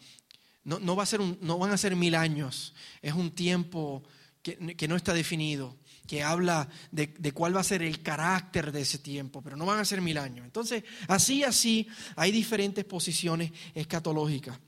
[0.64, 2.74] no, va a ser no van a ser mil años.
[3.04, 4.04] Es un tiempo
[4.42, 8.82] que, que no está definido que habla de, cuál va a ser el carácter de
[8.82, 10.46] ese tiempo, pero no van a ser mil años.
[10.46, 14.60] Entonces, así, así, hay diferentes posiciones escatológicas.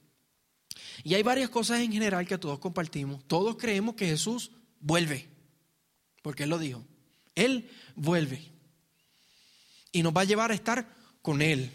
[1.03, 3.23] Y hay varias cosas en general que todos compartimos.
[3.27, 5.29] Todos creemos que Jesús vuelve,
[6.21, 6.85] porque Él lo dijo.
[7.35, 8.41] Él vuelve.
[9.91, 11.71] Y nos va a llevar a estar con Él.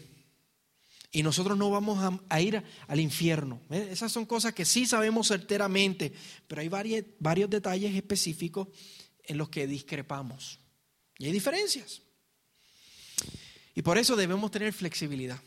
[1.14, 3.61] Y nosotros no vamos a, ir al infierno.
[3.68, 6.12] Esas son cosas que sí sabemos certeramente,
[6.48, 8.68] pero hay varios detalles específicos
[9.24, 10.58] en los que discrepamos.
[11.18, 12.02] Y hay diferencias.
[13.74, 15.40] Y por eso debemos tener flexibilidad.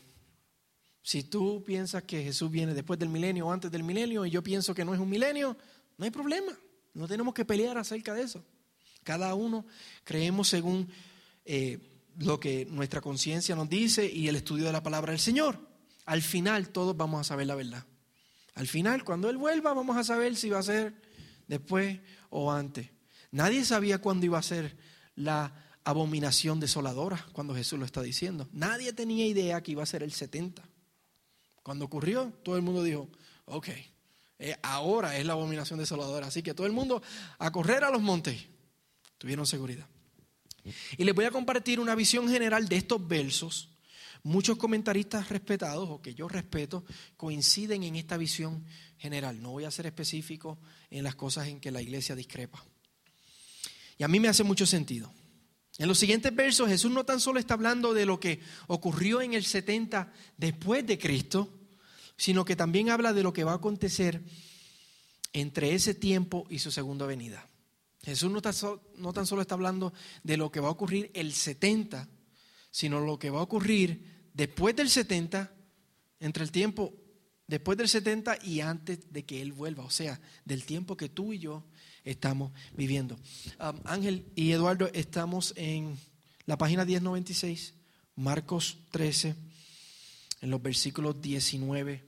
[1.02, 4.42] Si tú piensas que Jesús viene después del milenio o antes del milenio y yo
[4.42, 5.56] pienso que no es un milenio,
[5.96, 6.52] no hay problema.
[6.94, 8.44] No tenemos que pelear acerca de eso.
[9.04, 9.64] Cada uno
[10.02, 10.88] creemos según
[11.44, 11.78] eh,
[12.18, 15.60] lo que nuestra conciencia nos dice y el estudio de la palabra del Señor.
[16.06, 17.84] Al final todos vamos a saber la verdad.
[18.54, 20.94] Al final, cuando Él vuelva, vamos a saber si va a ser
[21.46, 22.88] después o antes.
[23.30, 24.76] Nadie sabía cuándo iba a ser
[25.14, 25.52] la
[25.84, 28.48] abominación desoladora, cuando Jesús lo está diciendo.
[28.52, 30.62] Nadie tenía idea que iba a ser el 70.
[31.62, 33.08] Cuando ocurrió, todo el mundo dijo,
[33.44, 33.68] ok,
[34.38, 36.26] eh, ahora es la abominación desoladora.
[36.26, 37.02] Así que todo el mundo
[37.38, 38.46] a correr a los montes.
[39.18, 39.86] Tuvieron seguridad.
[40.98, 43.70] Y les voy a compartir una visión general de estos versos.
[44.22, 46.84] Muchos comentaristas respetados, o que yo respeto,
[47.16, 48.64] coinciden en esta visión
[48.98, 49.40] general.
[49.40, 50.58] No voy a ser específico
[50.90, 52.64] en las cosas en que la iglesia discrepa.
[53.98, 55.12] Y a mí me hace mucho sentido.
[55.78, 59.34] En los siguientes versos Jesús no tan solo está hablando de lo que ocurrió en
[59.34, 61.52] el 70 después de Cristo,
[62.16, 64.22] sino que también habla de lo que va a acontecer
[65.32, 67.46] entre ese tiempo y su segunda venida.
[68.02, 72.08] Jesús no, tan solo está hablando de lo que va a ocurrir el 70,
[72.70, 75.52] sino lo que va a ocurrir después del 70,
[76.20, 76.94] entre el tiempo
[77.46, 81.32] después del 70 y antes de que Él vuelva, o sea, del tiempo que tú
[81.32, 81.64] y yo
[82.06, 83.18] estamos viviendo.
[83.60, 85.98] Um, Ángel y Eduardo, estamos en
[86.46, 87.74] la página 1096,
[88.14, 89.34] Marcos 13,
[90.40, 92.06] en los versículos 19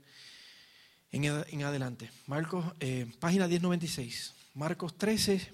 [1.11, 2.11] en, adelante.
[2.27, 5.53] Marcos, eh, página 1096, Marcos 13,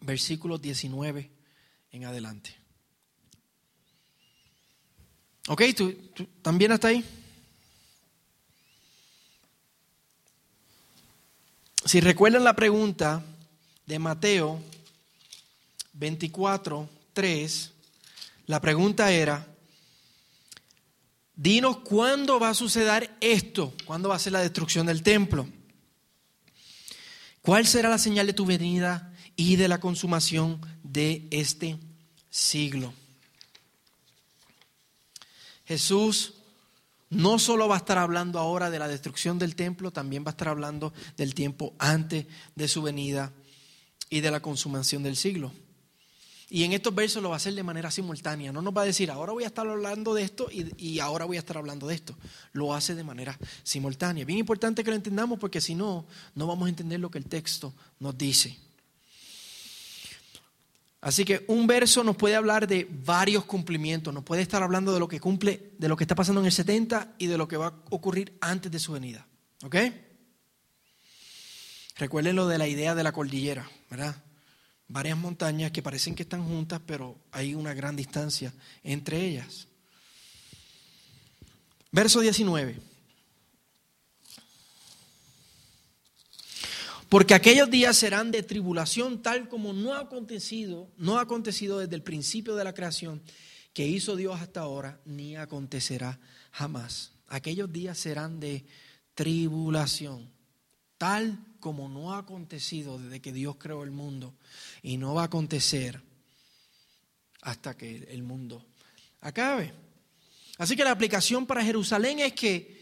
[0.00, 1.30] versículos 19
[1.92, 2.54] en adelante.
[5.48, 5.62] ¿Ok?
[5.76, 7.04] ¿Tú, tú también hasta ahí?
[11.88, 13.24] Si recuerdan la pregunta
[13.86, 14.62] de Mateo
[15.94, 17.72] 24, 3,
[18.44, 19.46] la pregunta era,
[21.34, 25.48] dinos cuándo va a suceder esto, cuándo va a ser la destrucción del templo.
[27.40, 31.78] ¿Cuál será la señal de tu venida y de la consumación de este
[32.28, 32.92] siglo?
[35.64, 36.34] Jesús
[37.10, 40.30] no solo va a estar hablando ahora de la destrucción del templo, también va a
[40.30, 43.32] estar hablando del tiempo antes de su venida
[44.10, 45.52] y de la consumación del siglo.
[46.50, 48.52] Y en estos versos lo va a hacer de manera simultánea.
[48.52, 51.36] No nos va a decir, ahora voy a estar hablando de esto y, ahora voy
[51.36, 52.16] a estar hablando de esto.
[52.52, 54.24] Lo hace de manera simultánea.
[54.24, 57.26] Bien importante que lo entendamos porque si no, no vamos a entender lo que el
[57.26, 58.56] texto nos dice.
[61.00, 64.98] Así que un verso nos puede hablar de varios cumplimientos, nos puede estar hablando de
[64.98, 67.56] lo que cumple, de lo que está pasando en el 70 y de lo que
[67.56, 69.26] va a ocurrir antes de su venida.
[69.62, 69.76] ¿Ok?
[71.96, 74.16] Recuerden lo de la idea de la cordillera, ¿verdad?
[74.88, 79.68] Varias montañas que parecen que están juntas, pero hay una gran distancia entre ellas.
[81.92, 82.80] Verso 19.
[87.08, 91.96] Porque aquellos días serán de tribulación tal como no ha acontecido, no ha acontecido desde
[91.96, 93.22] el principio de la creación
[93.72, 96.18] que hizo Dios hasta ahora, ni acontecerá
[96.50, 97.12] jamás.
[97.28, 98.66] Aquellos días serán de
[99.14, 100.30] tribulación,
[100.98, 104.34] tal como no ha acontecido desde que Dios creó el mundo
[104.82, 106.02] y no va a acontecer
[107.40, 108.64] hasta que el mundo
[109.20, 109.72] acabe.
[110.58, 112.78] Así que la aplicación para Jerusalén es que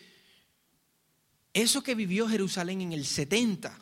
[1.52, 3.78] eso que vivió Jerusalén en el 70,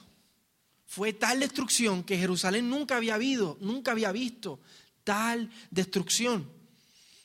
[0.87, 4.61] fue tal destrucción que Jerusalén nunca había habido, nunca había visto
[5.05, 6.51] tal destrucción.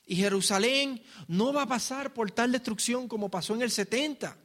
[0.06, 4.36] Y Jerusalén no va a pasar por tal destrucción como pasó en el 70.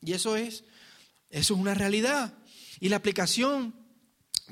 [0.00, 0.64] Y eso es,
[1.30, 2.34] eso es una realidad.
[2.80, 3.74] Y la aplicación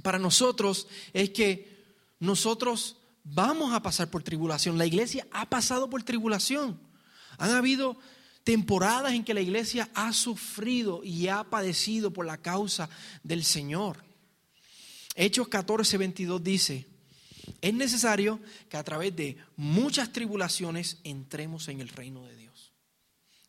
[0.03, 1.83] para nosotros es que
[2.21, 4.79] nosotros vamos a pasar por tribulación.
[4.79, 6.81] La iglesia ha pasado por tribulación.
[7.39, 7.99] Han habido
[8.45, 12.89] temporadas en que la iglesia ha sufrido y ha padecido por la causa
[13.23, 14.03] del Señor.
[15.15, 16.87] Hechos 14, 22 dice,
[17.61, 22.73] es necesario que a través de muchas tribulaciones entremos en el reino de Dios.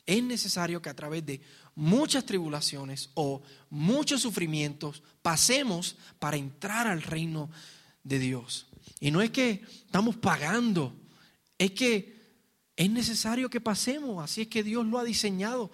[0.06, 1.42] Es necesario que a través de
[1.76, 7.50] muchas tribulaciones o muchos sufrimientos pasemos para entrar al reino
[8.04, 8.68] de Dios.
[9.00, 10.94] Y no es que estamos pagando,
[11.58, 12.23] es que
[12.76, 15.72] es necesario que pasemos, así es que Dios lo ha diseñado.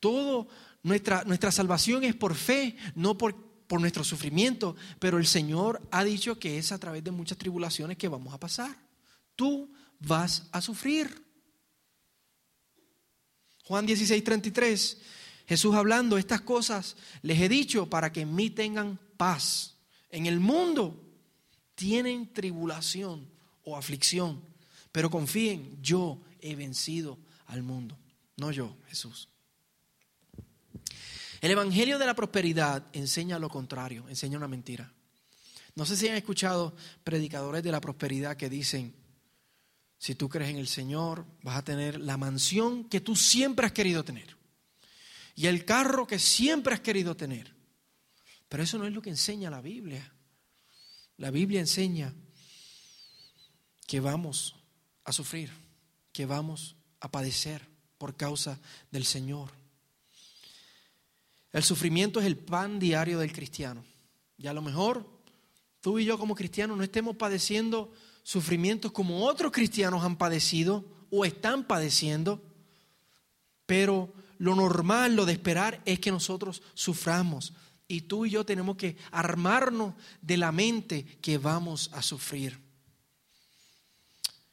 [0.00, 0.48] Todo
[0.82, 3.34] nuestra, nuestra salvación es por fe, no por,
[3.66, 7.96] por nuestro sufrimiento, pero el Señor ha dicho que es a través de muchas tribulaciones
[7.96, 8.76] que vamos a pasar.
[9.34, 11.24] Tú vas a sufrir.
[13.64, 14.98] Juan 16, 33,
[15.46, 19.76] Jesús hablando, estas cosas les he dicho para que en mí tengan paz.
[20.10, 21.02] En el mundo
[21.74, 23.28] tienen tribulación
[23.64, 24.42] o aflicción,
[24.92, 27.98] pero confíen, yo he vencido al mundo,
[28.36, 29.28] no yo, Jesús.
[31.40, 34.92] El Evangelio de la Prosperidad enseña lo contrario, enseña una mentira.
[35.74, 38.94] No sé si han escuchado predicadores de la prosperidad que dicen,
[39.98, 43.72] si tú crees en el Señor, vas a tener la mansión que tú siempre has
[43.72, 44.36] querido tener
[45.34, 47.54] y el carro que siempre has querido tener.
[48.48, 50.12] Pero eso no es lo que enseña la Biblia.
[51.16, 52.14] La Biblia enseña
[53.86, 54.56] que vamos
[55.04, 55.50] a sufrir,
[56.12, 57.66] que vamos a padecer
[57.98, 58.58] por causa
[58.90, 59.50] del Señor.
[61.52, 63.84] El sufrimiento es el pan diario del cristiano.
[64.38, 65.06] Y a lo mejor
[65.80, 71.24] tú y yo como cristianos no estemos padeciendo sufrimientos como otros cristianos han padecido o
[71.24, 72.42] están padeciendo,
[73.66, 77.52] pero lo normal, lo de esperar es que nosotros suframos.
[77.86, 82.58] Y tú y yo tenemos que armarnos de la mente que vamos a sufrir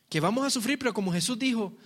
[0.09, 1.77] que vamos a sufrir, pero como Jesús dijo,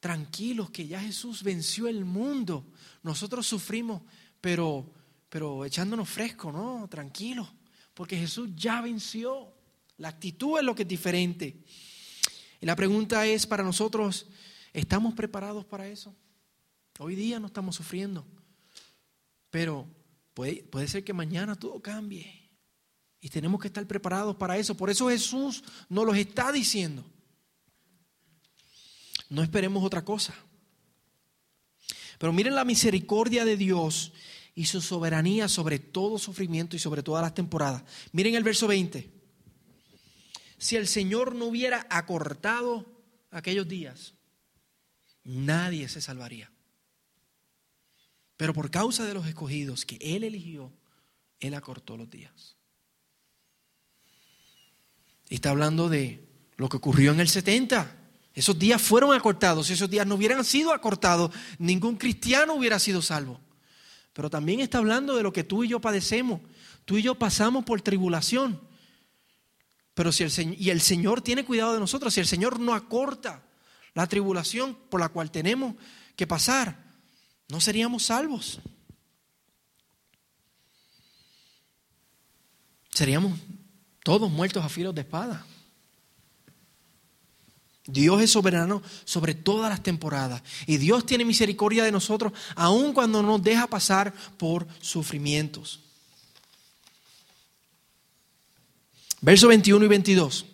[0.00, 2.66] tranquilos, que ya Jesús venció el mundo.
[3.02, 4.02] Nosotros sufrimos,
[4.40, 4.90] pero,
[5.28, 6.88] pero echándonos fresco, ¿no?
[6.88, 7.48] Tranquilos,
[7.92, 9.52] porque Jesús ya venció.
[9.98, 11.62] La actitud es lo que es diferente.
[12.60, 14.26] Y la pregunta es para nosotros,
[14.72, 16.14] ¿estamos preparados para eso?
[16.98, 18.26] Hoy día no estamos sufriendo,
[19.50, 19.86] pero
[20.32, 22.48] puede, puede ser que mañana todo cambie.
[23.20, 24.74] Y tenemos que estar preparados para eso.
[24.76, 27.04] Por eso Jesús nos lo está diciendo.
[29.28, 30.34] No esperemos otra cosa.
[32.18, 34.12] Pero miren la misericordia de Dios
[34.54, 37.82] y su soberanía sobre todo sufrimiento y sobre todas las temporadas.
[38.12, 39.10] Miren el verso 20.
[40.58, 42.86] Si el Señor no hubiera acortado
[43.30, 44.14] aquellos días,
[45.24, 46.50] nadie se salvaría.
[48.36, 50.72] Pero por causa de los escogidos que Él eligió,
[51.40, 52.56] Él acortó los días.
[55.28, 58.05] Está hablando de lo que ocurrió en el 70.
[58.36, 59.66] Esos días fueron acortados.
[59.66, 63.40] Si esos días no hubieran sido acortados, ningún cristiano hubiera sido salvo.
[64.12, 66.42] Pero también está hablando de lo que tú y yo padecemos.
[66.84, 68.60] Tú y yo pasamos por tribulación.
[69.94, 73.42] Pero si el, y el Señor tiene cuidado de nosotros, si el Señor no acorta
[73.94, 75.74] la tribulación por la cual tenemos
[76.14, 76.84] que pasar,
[77.48, 78.60] no seríamos salvos.
[82.90, 83.38] Seríamos
[84.04, 85.46] todos muertos a filos de espada.
[87.86, 93.22] Dios es soberano sobre todas las temporadas y Dios tiene misericordia de nosotros aun cuando
[93.22, 95.80] nos deja pasar por sufrimientos.
[99.20, 100.46] Verso 21 y 22.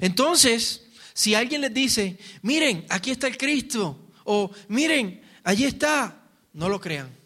[0.00, 6.68] Entonces, si alguien les dice, miren, aquí está el Cristo, o miren, allí está, no
[6.68, 7.16] lo crean.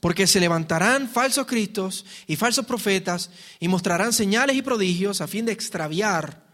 [0.00, 5.46] Porque se levantarán falsos cristos y falsos profetas y mostrarán señales y prodigios a fin
[5.46, 6.44] de extraviar,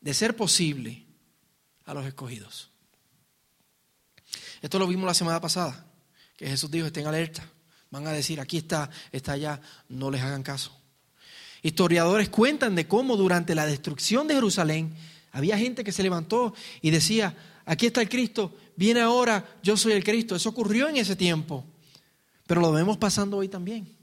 [0.00, 1.07] de ser posible,
[1.88, 2.70] a los escogidos.
[4.60, 5.86] Esto lo vimos la semana pasada,
[6.36, 7.50] que Jesús dijo, estén alerta,
[7.90, 10.78] van a decir, aquí está, está allá, no les hagan caso.
[11.62, 14.94] Historiadores cuentan de cómo durante la destrucción de Jerusalén
[15.32, 17.34] había gente que se levantó y decía,
[17.64, 20.36] aquí está el Cristo, viene ahora, yo soy el Cristo.
[20.36, 21.64] Eso ocurrió en ese tiempo,
[22.46, 23.96] pero lo vemos pasando hoy también.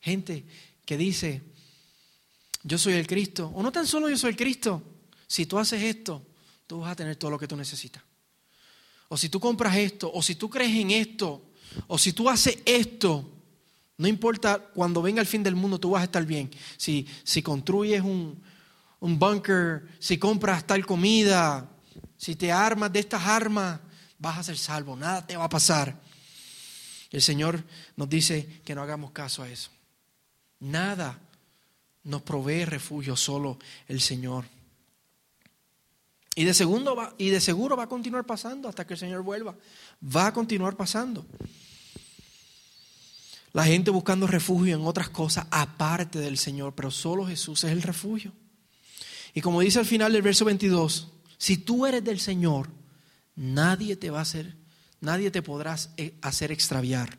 [0.00, 0.44] Gente
[0.84, 1.42] que dice,
[2.64, 4.82] yo soy el Cristo, o no tan solo yo soy el Cristo,
[5.28, 6.26] si tú haces esto,
[6.70, 8.00] tú vas a tener todo lo que tú necesitas.
[9.08, 11.42] O si tú compras esto, o si tú crees en esto,
[11.88, 13.28] o si tú haces esto,
[13.96, 16.48] no importa cuando venga el fin del mundo, tú vas a estar bien.
[16.76, 18.40] Si, si construyes un,
[19.00, 21.68] un bunker, si compras tal comida,
[22.16, 23.80] si te armas de estas armas,
[24.20, 26.00] vas a ser salvo, nada te va a pasar.
[27.10, 27.64] El Señor
[27.96, 29.72] nos dice que no hagamos caso a eso.
[30.60, 31.18] Nada
[32.04, 33.58] nos provee refugio solo
[33.88, 34.59] el Señor.
[36.34, 39.22] Y de, segundo va, y de seguro va a continuar pasando hasta que el Señor
[39.22, 39.56] vuelva.
[40.04, 41.26] Va a continuar pasando.
[43.52, 47.82] La gente buscando refugio en otras cosas aparte del Señor, pero solo Jesús es el
[47.82, 48.32] refugio.
[49.34, 52.68] Y como dice al final del verso 22, si tú eres del Señor,
[53.34, 54.56] nadie te va a hacer,
[55.00, 57.18] nadie te podrá eh, hacer extraviar.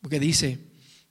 [0.00, 0.58] Porque dice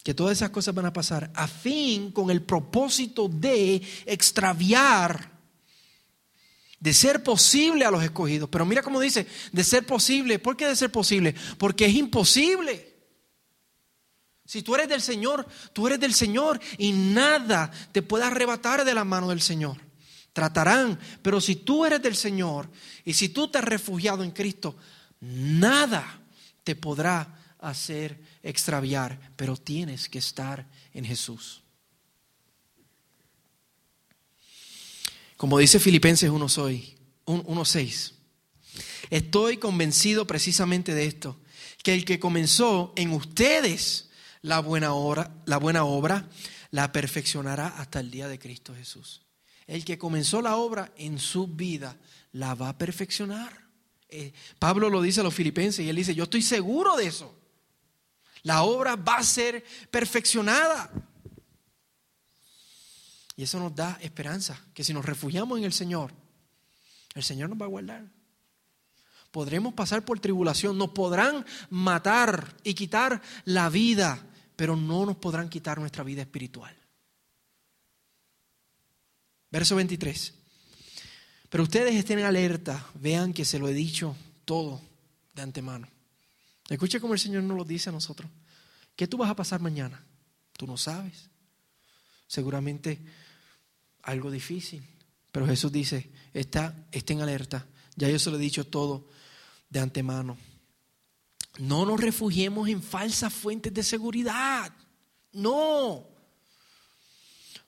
[0.03, 5.40] que todas esas cosas van a pasar a fin con el propósito de extraviar
[6.82, 8.49] de ser posible a los escogidos.
[8.49, 10.39] Pero mira cómo dice, de ser posible.
[10.39, 11.34] ¿Por qué de ser posible?
[11.57, 12.91] Porque es imposible.
[14.45, 18.93] Si tú eres del Señor, tú eres del Señor y nada te puede arrebatar de
[18.93, 19.77] la mano del Señor.
[20.34, 22.69] Tratarán, pero si tú eres del Señor
[23.05, 24.75] y si tú te has refugiado en Cristo,
[25.19, 26.21] nada
[26.63, 31.61] te podrá hacer extraviar, pero tienes que estar en Jesús.
[35.41, 38.11] Como dice Filipenses 1.6,
[39.09, 41.39] estoy convencido precisamente de esto,
[41.81, 44.11] que el que comenzó en ustedes
[44.43, 46.29] la buena obra, la buena obra
[46.69, 49.23] la perfeccionará hasta el día de Cristo Jesús.
[49.65, 51.97] El que comenzó la obra en su vida
[52.33, 53.67] la va a perfeccionar.
[54.09, 57.35] Eh, Pablo lo dice a los filipenses y él dice, yo estoy seguro de eso.
[58.43, 60.91] La obra va a ser perfeccionada.
[63.36, 66.13] Y eso nos da esperanza, que si nos refugiamos en el Señor,
[67.15, 68.05] el Señor nos va a guardar.
[69.32, 75.49] Podremos pasar por tribulación, nos podrán matar y quitar la vida, pero no nos podrán
[75.49, 76.75] quitar nuestra vida espiritual.
[79.49, 80.34] Verso 23.
[81.49, 84.15] Pero ustedes estén alerta, vean que se lo he dicho
[84.45, 84.82] todo
[85.34, 85.88] de antemano.
[86.69, 88.29] Escuche cómo el Señor nos lo dice a nosotros.
[88.95, 90.05] ¿Qué tú vas a pasar mañana?
[90.53, 91.30] Tú no sabes.
[92.32, 92.97] Seguramente
[94.03, 94.82] algo difícil.
[95.34, 97.67] Pero Jesús dice, está, estén alerta.
[97.97, 99.09] Ya yo se lo he dicho todo
[99.69, 100.38] de antemano.
[101.59, 104.73] No nos refugiemos en falsas fuentes de seguridad.
[105.34, 106.07] No.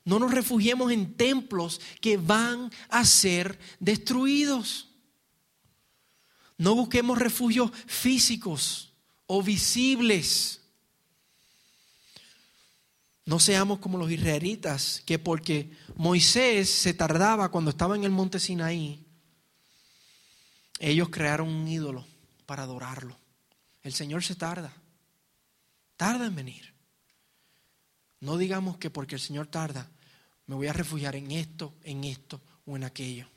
[0.05, 4.87] No nos refugiemos en templos que van a ser destruidos.
[6.57, 8.93] No busquemos refugios físicos
[9.25, 10.62] o visibles
[13.25, 18.39] no seamos como los israelitas, que porque Moisés se tardaba cuando estaba en el monte
[18.39, 19.05] Sinaí,
[20.79, 22.05] ellos crearon un ídolo
[22.45, 23.17] para adorarlo.
[23.81, 24.73] El Señor se tarda,
[25.95, 26.73] tarda en venir.
[28.19, 29.89] No digamos que porque el Señor tarda,
[30.45, 33.27] me voy a refugiar en esto, en esto o en aquello.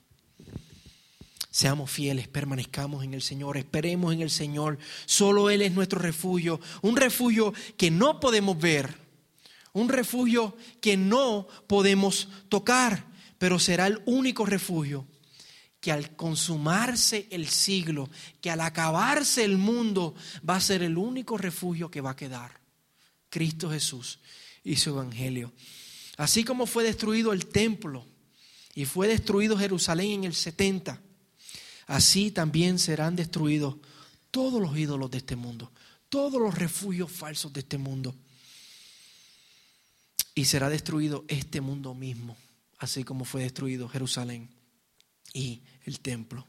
[1.50, 4.78] Seamos fieles, permanezcamos en el Señor, esperemos en el Señor.
[5.06, 9.05] Solo Él es nuestro refugio, un refugio que no podemos ver
[9.76, 13.04] un refugio que no podemos tocar,
[13.36, 15.06] pero será el único refugio
[15.80, 18.08] que al consumarse el siglo,
[18.40, 20.14] que al acabarse el mundo,
[20.48, 22.58] va a ser el único refugio que va a quedar.
[23.28, 24.18] Cristo Jesús
[24.64, 25.52] y su Evangelio.
[26.16, 28.06] Así como fue destruido el templo
[28.74, 31.02] y fue destruido Jerusalén en el 70,
[31.86, 33.76] así también serán destruidos
[34.30, 35.70] todos los ídolos de este mundo,
[36.08, 38.14] todos los refugios falsos de este mundo
[40.36, 42.36] y será destruido este mundo mismo,
[42.78, 44.50] así como fue destruido Jerusalén
[45.32, 46.46] y el templo.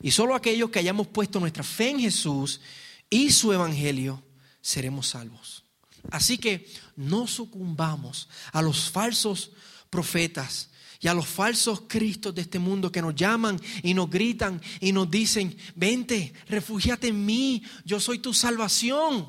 [0.00, 2.62] Y solo aquellos que hayamos puesto nuestra fe en Jesús
[3.10, 4.22] y su evangelio
[4.62, 5.62] seremos salvos.
[6.10, 9.52] Así que no sucumbamos a los falsos
[9.90, 14.60] profetas y a los falsos cristos de este mundo que nos llaman y nos gritan
[14.80, 19.28] y nos dicen, vente, refugiate en mí, yo soy tu salvación.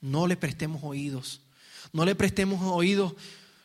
[0.00, 1.45] No le prestemos oídos
[1.96, 3.16] no le prestemos oído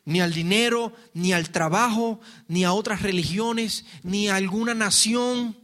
[0.06, 5.58] ni al dinero, ni al trabajo, ni a otras religiones, ni a alguna nación.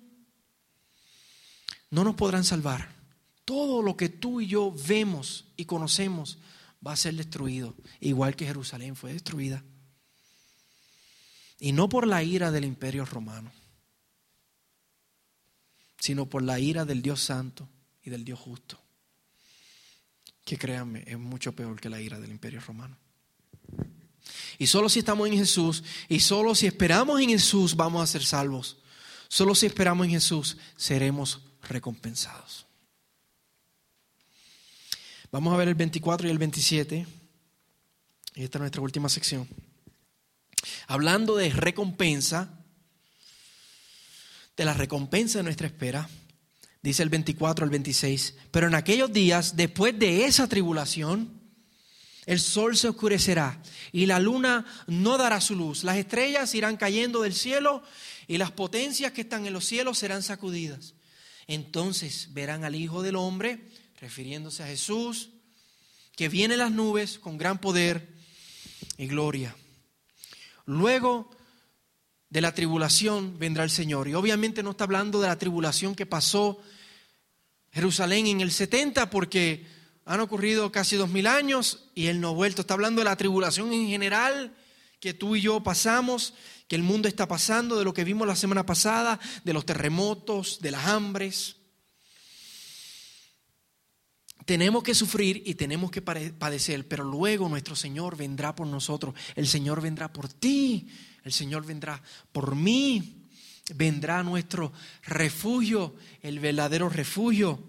[1.89, 2.93] No nos podrán salvar.
[3.45, 6.39] Todo lo que tú y yo vemos y conocemos
[6.85, 9.63] va a ser destruido, igual que Jerusalén fue destruida.
[11.59, 13.49] Y no por la ira del imperio romano,
[15.99, 17.69] sino por la ira del Dios santo
[18.03, 18.77] y del Dios justo
[20.47, 22.97] que créanme, es mucho peor que la ira del imperio romano.
[24.57, 28.23] Y solo si estamos en Jesús y solo si esperamos en Jesús vamos a ser
[28.23, 28.77] salvos.
[29.27, 32.65] Solo si esperamos en Jesús seremos recompensados.
[35.33, 37.05] Vamos a ver el 24 y el 27.
[38.35, 39.49] Y esta es nuestra última sección.
[40.87, 42.63] Hablando de recompensa,
[44.55, 46.09] de la recompensa de nuestra espera,
[46.87, 51.41] dice el 24 al 26, pero en aquellos días, después de esa tribulación,
[52.25, 53.61] el sol se oscurecerá
[53.91, 55.83] y la luna no dará su luz.
[55.83, 57.83] Las estrellas irán cayendo del cielo
[58.25, 60.93] y las potencias que están en los cielos serán sacudidas.
[61.45, 63.67] Entonces verán al Hijo del Hombre,
[63.99, 65.31] refiriéndose a Jesús,
[66.15, 68.07] que viene en las nubes con gran poder
[68.97, 69.53] y gloria.
[70.65, 71.29] Luego
[72.29, 74.07] de la tribulación vendrá el Señor.
[74.07, 76.61] Y obviamente no está hablando de la tribulación que pasó
[77.71, 79.65] Jerusalén en el 70, porque
[80.05, 82.61] han ocurrido casi dos mil años y Él no ha vuelto.
[82.61, 84.55] Está hablando de la tribulación en general
[84.99, 86.33] que tú y yo pasamos,
[86.67, 90.59] que el mundo está pasando, de lo que vimos la semana pasada, de los terremotos,
[90.59, 91.57] de las hambres.
[94.45, 99.13] Tenemos que sufrir y tenemos que padecer, pero luego nuestro Señor vendrá por nosotros.
[99.35, 100.87] El Señor vendrá por ti,
[101.23, 102.01] el Señor vendrá
[102.31, 103.16] por mí.
[103.75, 104.71] Vendrá nuestro
[105.03, 107.61] refugio, el verdadero refugio,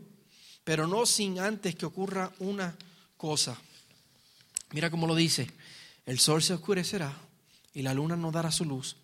[0.65, 2.77] pero no sin antes que ocurra una
[3.17, 3.57] cosa.
[4.71, 5.51] Mira cómo lo dice,
[6.07, 7.17] el sol se oscurecerá
[7.75, 8.97] y la luna no dará su luz,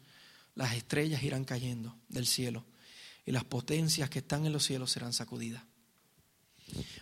[0.55, 2.65] las estrellas irán cayendo del cielo
[3.27, 5.63] y las potencias que están en los cielos serán sacudidas.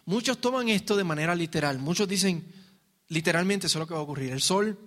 [0.05, 1.78] Muchos toman esto de manera literal.
[1.78, 2.45] Muchos dicen,
[3.09, 4.32] literalmente eso es lo que va a ocurrir.
[4.32, 4.78] El sol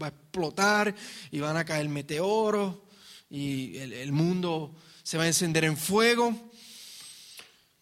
[0.00, 0.94] va a explotar
[1.30, 2.76] y van a caer meteoros
[3.32, 6.52] y el, mundo se va a encender en fuego.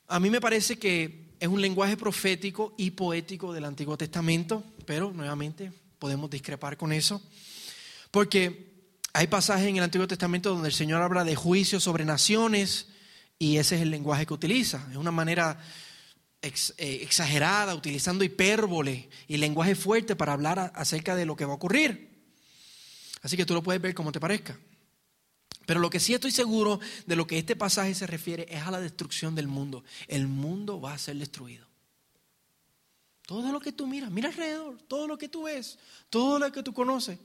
[0.07, 5.13] A mí me parece que es un lenguaje profético y poético del Antiguo Testamento, pero
[5.13, 7.21] nuevamente podemos discrepar con eso.
[8.13, 8.71] Porque
[9.13, 12.87] hay pasajes en el Antiguo Testamento donde el Señor habla de juicio sobre naciones
[13.37, 14.87] y ese es el lenguaje que utiliza.
[14.93, 15.59] Es una manera
[16.43, 21.57] eh, exagerada, utilizando hipérbole y lenguaje fuerte para hablar acerca de lo que va a
[21.57, 22.09] ocurrir.
[23.23, 24.57] Así que tú lo puedes ver como te parezca.
[25.71, 28.73] Pero lo que sí estoy seguro de lo que este pasaje se refiere es a
[28.73, 29.85] la destrucción del mundo.
[30.09, 31.65] El mundo va a ser destruido.
[33.25, 36.65] Todo lo que tú miras, mira alrededor, todo lo que tú ves, todo lo que
[36.65, 37.21] tú conoces.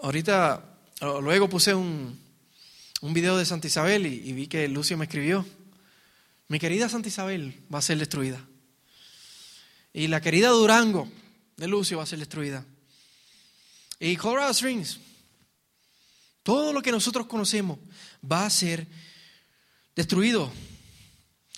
[0.00, 0.64] Ahorita,
[1.20, 2.18] luego puse un,
[3.02, 5.44] un video de Santa Isabel y, vi que Lucio me escribió.
[6.48, 8.42] Mi querida Santa Isabel va a ser destruida.
[9.92, 11.10] Y la querida Durango
[11.58, 12.64] de Lucio va a ser destruida.
[14.00, 14.98] Y Colorado Springs,
[16.42, 17.78] todo lo que nosotros conocemos
[18.20, 18.86] va a ser
[19.94, 20.50] destruido.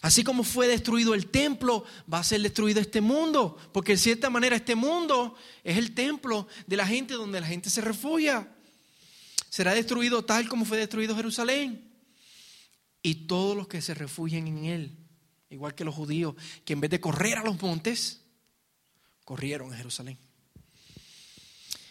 [0.03, 4.31] Así como fue destruido el templo, va a ser destruido este mundo, porque de cierta
[4.31, 8.49] manera este mundo es el templo de la gente donde la gente se refugia
[9.51, 11.93] será destruido tal como fue destruido Jerusalén.
[13.03, 14.97] Y todos los que se refugian en él,
[15.51, 16.35] igual que los judíos,
[16.65, 18.23] que en vez de correr a los montes,
[19.25, 20.19] corrieron a Jerusalén.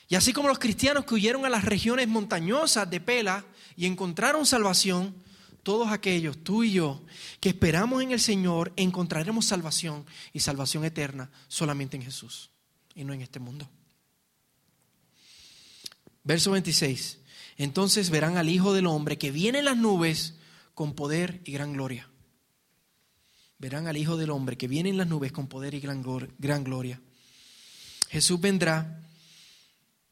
[0.10, 3.45] Y así como los cristianos que huyeron a las regiones montañosas de Pela
[3.78, 5.16] y encontraron salvación,
[5.64, 7.05] todos aquellos, tú y yo,
[7.39, 12.49] que esperamos en el Señor, encontraremos salvación y salvación eterna solamente en Jesús
[12.95, 13.70] y no en este mundo.
[16.24, 17.20] Verso 26.
[17.57, 20.36] Entonces verán al Hijo del Hombre que viene en las nubes
[20.74, 22.10] con poder y gran gloria.
[23.57, 26.01] Verán al Hijo del Hombre que viene en las nubes con poder y gran,
[26.64, 27.01] gloria.
[28.10, 29.01] Jesús vendrá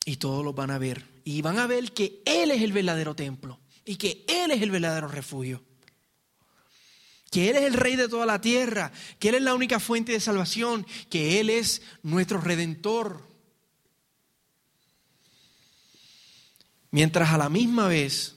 [0.08, 1.05] y todos los van a ver.
[1.26, 4.72] Y van a ver que Él es el verdadero templo y que Él es el
[4.72, 5.62] verdadero refugio.
[7.30, 10.14] Que Él es el rey de toda la tierra, que Él es la única fuente
[10.14, 13.22] de salvación, que Él es nuestro redentor.
[16.89, 18.36] Mientras a la misma vez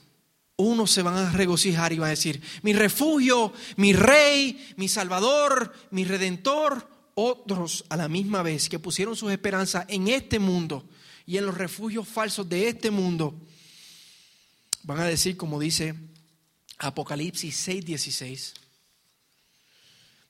[0.57, 5.73] unos se van a regocijar y van a decir, mi refugio, mi rey, mi salvador,
[5.89, 6.89] mi redentor.
[7.13, 10.85] Otros a la misma vez que pusieron sus esperanzas en este mundo
[11.31, 13.33] y en los refugios falsos de este mundo,
[14.83, 15.95] van a decir, como dice
[16.77, 18.53] Apocalipsis 6:16,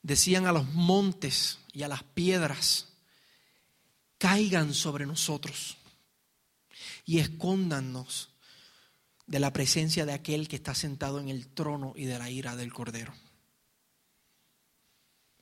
[0.03, 2.89] decían a los montes y a las piedras,
[4.19, 5.75] caigan sobre nosotros
[7.03, 8.29] y escóndanos
[9.25, 12.55] de la presencia de aquel que está sentado en el trono y de la ira
[12.55, 13.11] del Cordero.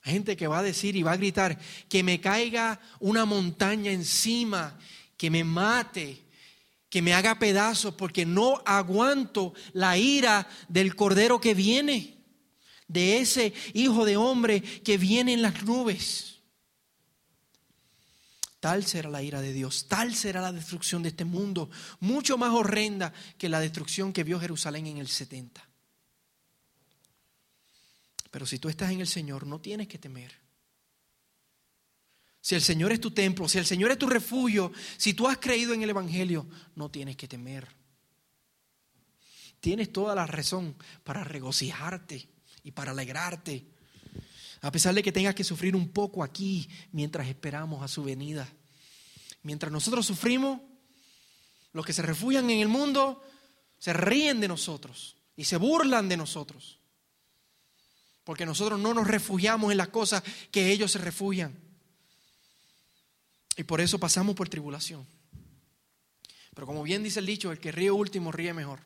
[0.02, 1.58] Hay gente que va a decir y va a gritar
[1.88, 4.78] que me caiga una montaña encima,
[5.20, 6.24] que me mate,
[6.88, 12.24] que me haga pedazos, porque no aguanto la ira del Cordero que viene,
[12.88, 16.38] de ese Hijo de Hombre que viene en las nubes.
[18.60, 21.68] Tal será la ira de Dios, tal será la destrucción de este mundo,
[21.98, 25.68] mucho más horrenda que la destrucción que vio Jerusalén en el 70.
[28.30, 30.39] Pero si tú estás en el Señor, no tienes que temer.
[32.40, 35.38] Si el Señor es tu templo, si el Señor es tu refugio, si tú has
[35.38, 37.68] creído en el Evangelio, no tienes que temer.
[39.60, 40.74] Tienes toda la razón
[41.04, 42.28] para regocijarte
[42.64, 43.66] y para alegrarte.
[44.62, 48.48] A pesar de que tengas que sufrir un poco aquí mientras esperamos a su venida.
[49.42, 50.60] Mientras nosotros sufrimos,
[51.72, 53.22] los que se refugian en el mundo
[53.78, 56.78] se ríen de nosotros y se burlan de nosotros.
[58.24, 61.69] Porque nosotros no nos refugiamos en las cosas que ellos se refugian.
[63.60, 65.06] Y por eso pasamos por tribulación.
[66.54, 68.80] Pero como bien dice el dicho, el que ríe último ríe mejor.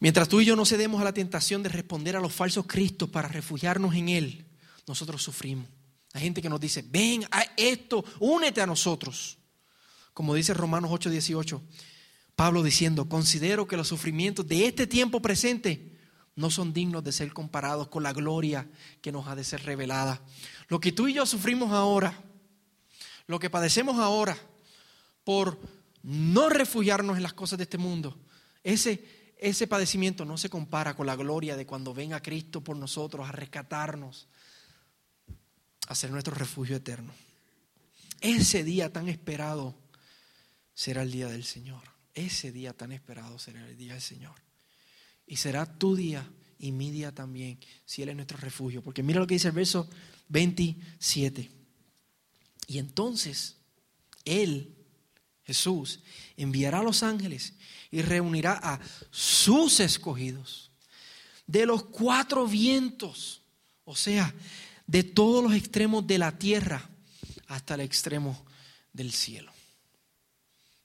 [0.00, 3.08] Mientras tú y yo no cedemos a la tentación de responder a los falsos cristos
[3.08, 4.44] para refugiarnos en Él,
[4.88, 5.68] nosotros sufrimos.
[6.14, 9.38] Hay gente que nos dice, ven a esto, únete a nosotros.
[10.14, 11.62] Como dice Romanos 8:18,
[12.34, 15.96] Pablo diciendo, considero que los sufrimientos de este tiempo presente
[16.36, 18.68] no son dignos de ser comparados con la gloria
[19.00, 20.20] que nos ha de ser revelada.
[20.68, 22.18] Lo que tú y yo sufrimos ahora,
[23.26, 24.36] lo que padecemos ahora
[25.24, 25.58] por
[26.02, 28.18] no refugiarnos en las cosas de este mundo,
[28.62, 33.28] ese, ese padecimiento no se compara con la gloria de cuando venga Cristo por nosotros
[33.28, 34.28] a rescatarnos,
[35.88, 37.12] a ser nuestro refugio eterno.
[38.20, 39.74] Ese día tan esperado
[40.74, 41.82] será el día del Señor.
[42.14, 44.34] Ese día tan esperado será el día del Señor.
[45.26, 48.82] Y será tu día y mi día también, si Él es nuestro refugio.
[48.82, 49.88] Porque mira lo que dice el verso
[50.28, 51.50] 27.
[52.66, 53.56] Y entonces
[54.24, 54.74] Él,
[55.44, 56.00] Jesús,
[56.36, 57.54] enviará a los ángeles
[57.90, 60.70] y reunirá a sus escogidos
[61.46, 63.42] de los cuatro vientos,
[63.84, 64.34] o sea,
[64.86, 66.88] de todos los extremos de la tierra
[67.46, 68.44] hasta el extremo
[68.92, 69.52] del cielo.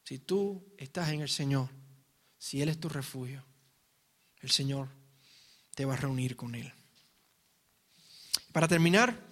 [0.03, 1.69] Si tú estás en el Señor,
[2.37, 3.43] si Él es tu refugio,
[4.41, 4.89] el Señor
[5.73, 6.71] te va a reunir con Él.
[8.51, 9.30] Para terminar,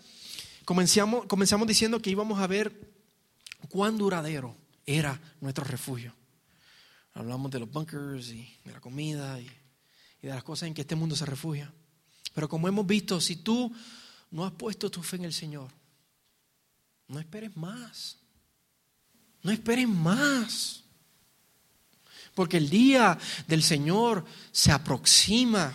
[0.69, 2.93] Comenzamos, comenzamos diciendo que íbamos a ver
[3.69, 4.55] cuán duradero
[4.85, 6.13] era nuestro refugio.
[7.13, 9.47] Hablamos de los bunkers y de la comida y,
[10.21, 11.73] y de las cosas en que este mundo se refugia.
[12.35, 13.73] Pero como hemos visto, si tú
[14.29, 15.71] no has puesto tu fe en el Señor,
[17.07, 18.19] no esperes más.
[19.41, 20.83] No esperes más.
[22.35, 23.17] Porque el día
[23.47, 25.73] del Señor se aproxima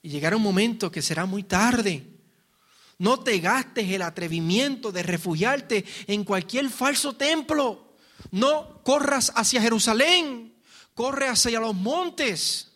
[0.00, 2.15] y llegará un momento que será muy tarde.
[2.98, 7.94] No te gastes el atrevimiento de refugiarte en cualquier falso templo.
[8.30, 10.54] No corras hacia Jerusalén,
[10.94, 12.72] corre hacia los montes.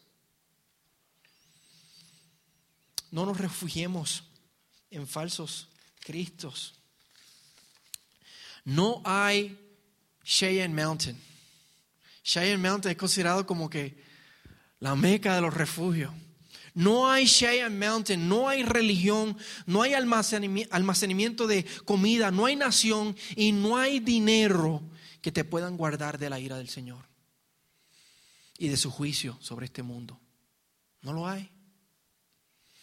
[3.10, 4.24] No nos refugiemos
[4.90, 5.68] en falsos
[6.00, 6.74] cristos.
[8.64, 9.58] No hay
[10.22, 11.20] Cheyenne Mountain.
[12.22, 14.04] Cheyenne Mountain es considerado como que
[14.80, 16.12] la meca de los refugios.
[16.74, 23.16] No hay Cheyenne Mountain, no hay religión, no hay almacenamiento de comida, no hay nación
[23.36, 24.82] y no hay dinero
[25.20, 27.08] que te puedan guardar de la ira del Señor
[28.58, 30.20] y de su juicio sobre este mundo.
[31.02, 31.50] No lo hay.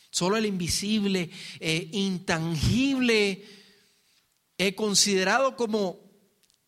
[0.10, 1.30] Solo el invisible,
[1.60, 3.46] e intangible,
[4.58, 6.07] he considerado como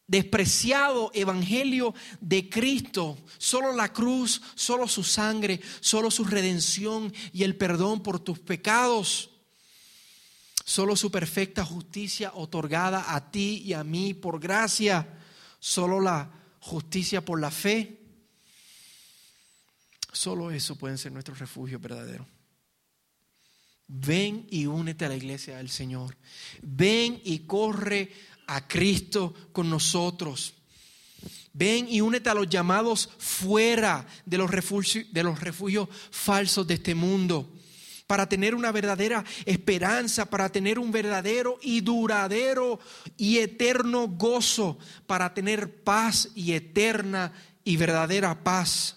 [0.09, 7.55] despreciado evangelio de Cristo, solo la cruz, solo su sangre, solo su redención y el
[7.55, 9.29] perdón por tus pecados,
[10.65, 15.07] solo su perfecta justicia otorgada a ti y a mí por gracia,
[15.59, 18.01] solo la justicia por la fe.
[20.11, 22.25] Solo eso puede ser nuestro refugio verdadero.
[23.91, 26.15] Ven y únete a la iglesia del Señor.
[26.61, 28.11] Ven y corre
[28.49, 30.55] a Cristo con nosotros.
[31.53, 36.75] Ven y únete a los llamados fuera de los, refugios, de los refugios falsos de
[36.75, 37.51] este mundo,
[38.07, 42.79] para tener una verdadera esperanza, para tener un verdadero y duradero
[43.17, 47.31] y eterno gozo, para tener paz y eterna
[47.63, 48.95] y verdadera paz.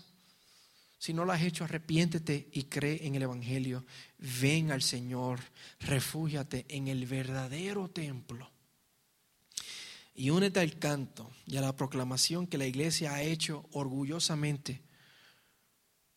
[0.99, 3.85] Si no lo has hecho, arrepiéntete y cree en el Evangelio.
[4.41, 5.41] Ven al Señor,
[5.81, 8.52] refúgiate en el verdadero templo
[10.23, 14.81] y únete al canto y a la proclamación que la iglesia ha hecho orgullosamente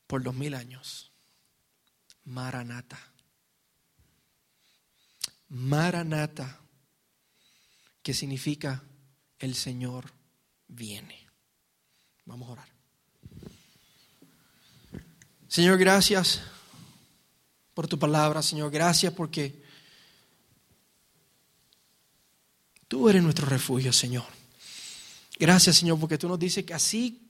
[0.06, 1.12] por dos mil años.
[2.24, 3.00] Maranata.
[5.48, 6.60] Maranata,
[8.04, 8.84] que significa
[9.40, 10.14] el Señor
[10.68, 11.28] viene.
[12.26, 12.70] Vamos a orar.
[15.48, 16.44] Señor, gracias
[17.74, 18.70] por tu palabra, Señor.
[18.70, 19.65] Gracias porque
[22.88, 24.26] Tú eres nuestro refugio, Señor.
[25.40, 27.22] Gracias, Señor, porque tú nos dices que así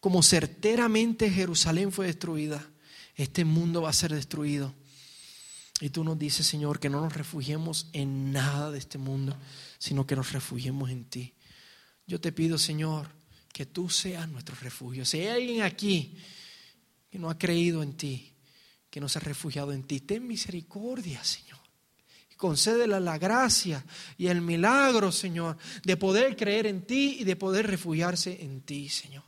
[0.00, 2.64] como certeramente Jerusalén fue destruida,
[3.14, 4.74] este mundo va a ser destruido.
[5.80, 9.36] Y tú nos dices, Señor, que no nos refugiemos en nada de este mundo,
[9.78, 11.34] sino que nos refugiemos en ti.
[12.06, 13.08] Yo te pido, Señor,
[13.52, 15.04] que tú seas nuestro refugio.
[15.04, 16.16] Si hay alguien aquí
[17.10, 18.32] que no ha creído en ti,
[18.90, 20.00] que no se ha refugiado en ti.
[20.00, 21.45] Ten misericordia, Señor.
[22.36, 23.84] Concédele la gracia
[24.18, 28.88] y el milagro, Señor, de poder creer en ti y de poder refugiarse en ti,
[28.88, 29.24] Señor.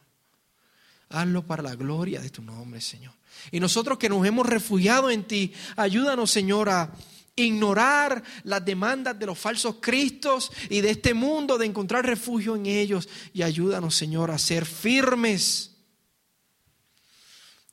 [1.09, 3.14] Hazlo para la gloria de tu nombre, Señor.
[3.50, 6.92] Y nosotros que nos hemos refugiado en ti, ayúdanos, Señor, a
[7.34, 12.66] ignorar las demandas de los falsos cristos y de este mundo, de encontrar refugio en
[12.66, 13.09] ellos.
[13.32, 15.76] Y ayúdanos, Señor, a ser firmes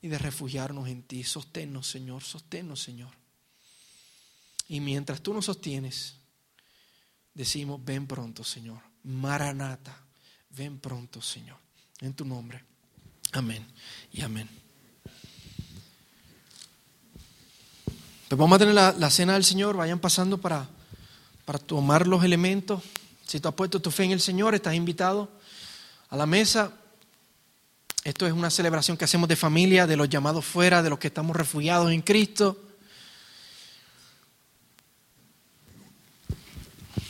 [0.00, 1.24] y de refugiarnos en ti.
[1.24, 3.25] Sosténnos, Señor, sosténnos, Señor.
[4.68, 6.16] Y mientras tú nos sostienes,
[7.34, 8.80] decimos, ven pronto, Señor.
[9.04, 9.96] Maranata,
[10.50, 11.58] ven pronto, Señor.
[12.00, 12.64] En tu nombre.
[13.32, 13.66] Amén
[14.12, 14.48] y amén.
[18.28, 19.76] Pues vamos a tener la, cena del Señor.
[19.76, 20.68] Vayan pasando para,
[21.44, 22.82] para tomar los elementos.
[23.24, 25.30] Si tú has puesto tu fe en el Señor, estás invitado
[26.08, 26.72] a la mesa.
[28.02, 31.08] Esto es una celebración que hacemos de familia, de los llamados fuera, de los que
[31.08, 32.65] estamos refugiados en Cristo.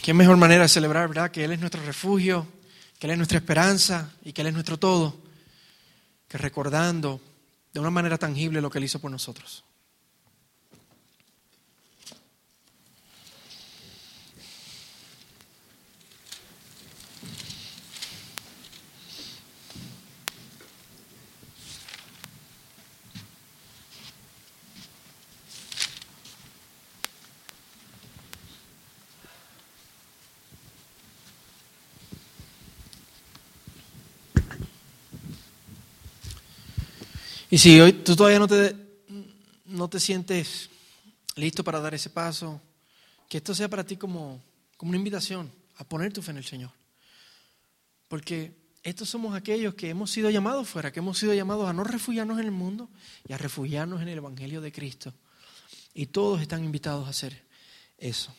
[0.06, 1.32] Qué mejor manera de celebrar, ¿verdad?
[1.32, 2.46] Que Él es nuestro refugio,
[2.96, 5.20] que Él es nuestra esperanza y que Él es nuestro todo,
[6.28, 7.20] que recordando
[7.74, 9.64] de una manera tangible lo que Él hizo por nosotros.
[37.56, 38.76] Y si hoy tú todavía no te,
[39.64, 40.68] no te sientes
[41.36, 42.60] listo para dar ese paso,
[43.30, 44.42] que esto sea para ti como,
[44.76, 46.70] como una invitación a poner tu fe en el Señor.
[48.08, 48.52] Porque
[48.82, 52.38] estos somos aquellos que hemos sido llamados fuera, que hemos sido llamados a no refugiarnos
[52.38, 52.90] en el mundo
[53.26, 55.14] y a refugiarnos en el Evangelio de Cristo.
[55.94, 57.42] Y todos están invitados a hacer
[57.96, 58.34] eso.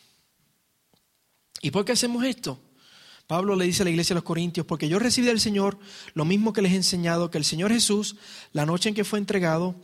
[1.64, 2.62] ¿Y por qué hacemos esto?
[3.28, 5.78] Pablo le dice a la iglesia de los Corintios, porque yo recibí del Señor
[6.14, 8.16] lo mismo que les he enseñado, que el Señor Jesús,
[8.54, 9.76] la noche en que fue entregado,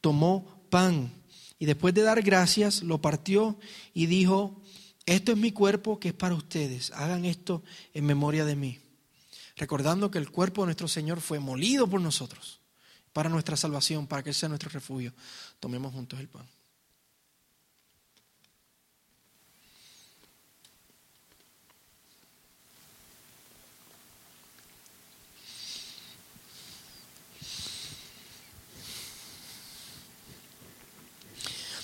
[0.00, 1.12] tomó pan
[1.58, 3.58] y después de dar gracias, lo partió
[3.92, 4.60] y dijo,
[5.04, 8.78] esto es mi cuerpo que es para ustedes, hagan esto en memoria de mí.
[9.56, 12.60] Recordando que el cuerpo de nuestro Señor fue molido por nosotros,
[13.12, 15.12] para nuestra salvación, para que sea nuestro refugio.
[15.58, 16.46] Tomemos juntos el pan.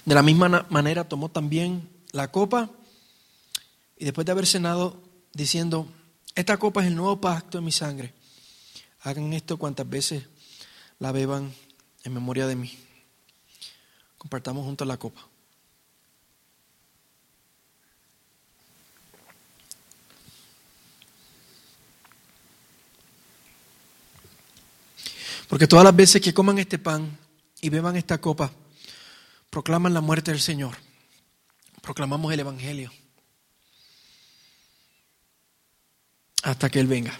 [0.09, 2.71] De la misma manera tomó también la copa
[3.99, 5.03] y después de haber cenado
[5.35, 5.87] diciendo,
[6.35, 8.15] esta copa es el nuevo pacto en mi sangre.
[9.03, 10.25] Hagan esto cuantas veces
[10.99, 11.53] la beban
[12.05, 12.75] en memoria de mí.
[14.17, 15.29] Compartamos juntos la copa.
[25.49, 27.19] Porque todas las veces que coman este pan
[27.61, 28.51] y beban esta copa,
[29.51, 30.77] proclaman la muerte del Señor.
[31.83, 32.93] Proclamamos el Evangelio.
[36.43, 37.19] Hasta que Él venga.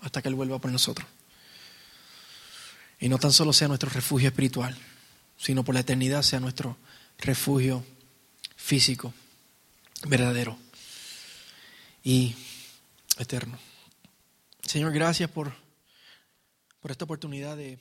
[0.00, 1.06] Hasta que Él vuelva por nosotros.
[2.98, 4.76] Y no tan solo sea nuestro refugio espiritual,
[5.36, 6.76] sino por la eternidad sea nuestro
[7.18, 7.84] refugio
[8.56, 9.12] físico,
[10.06, 10.58] verdadero
[12.02, 12.34] y
[13.18, 13.58] eterno.
[14.62, 15.52] Señor, gracias por,
[16.80, 17.78] por esta oportunidad de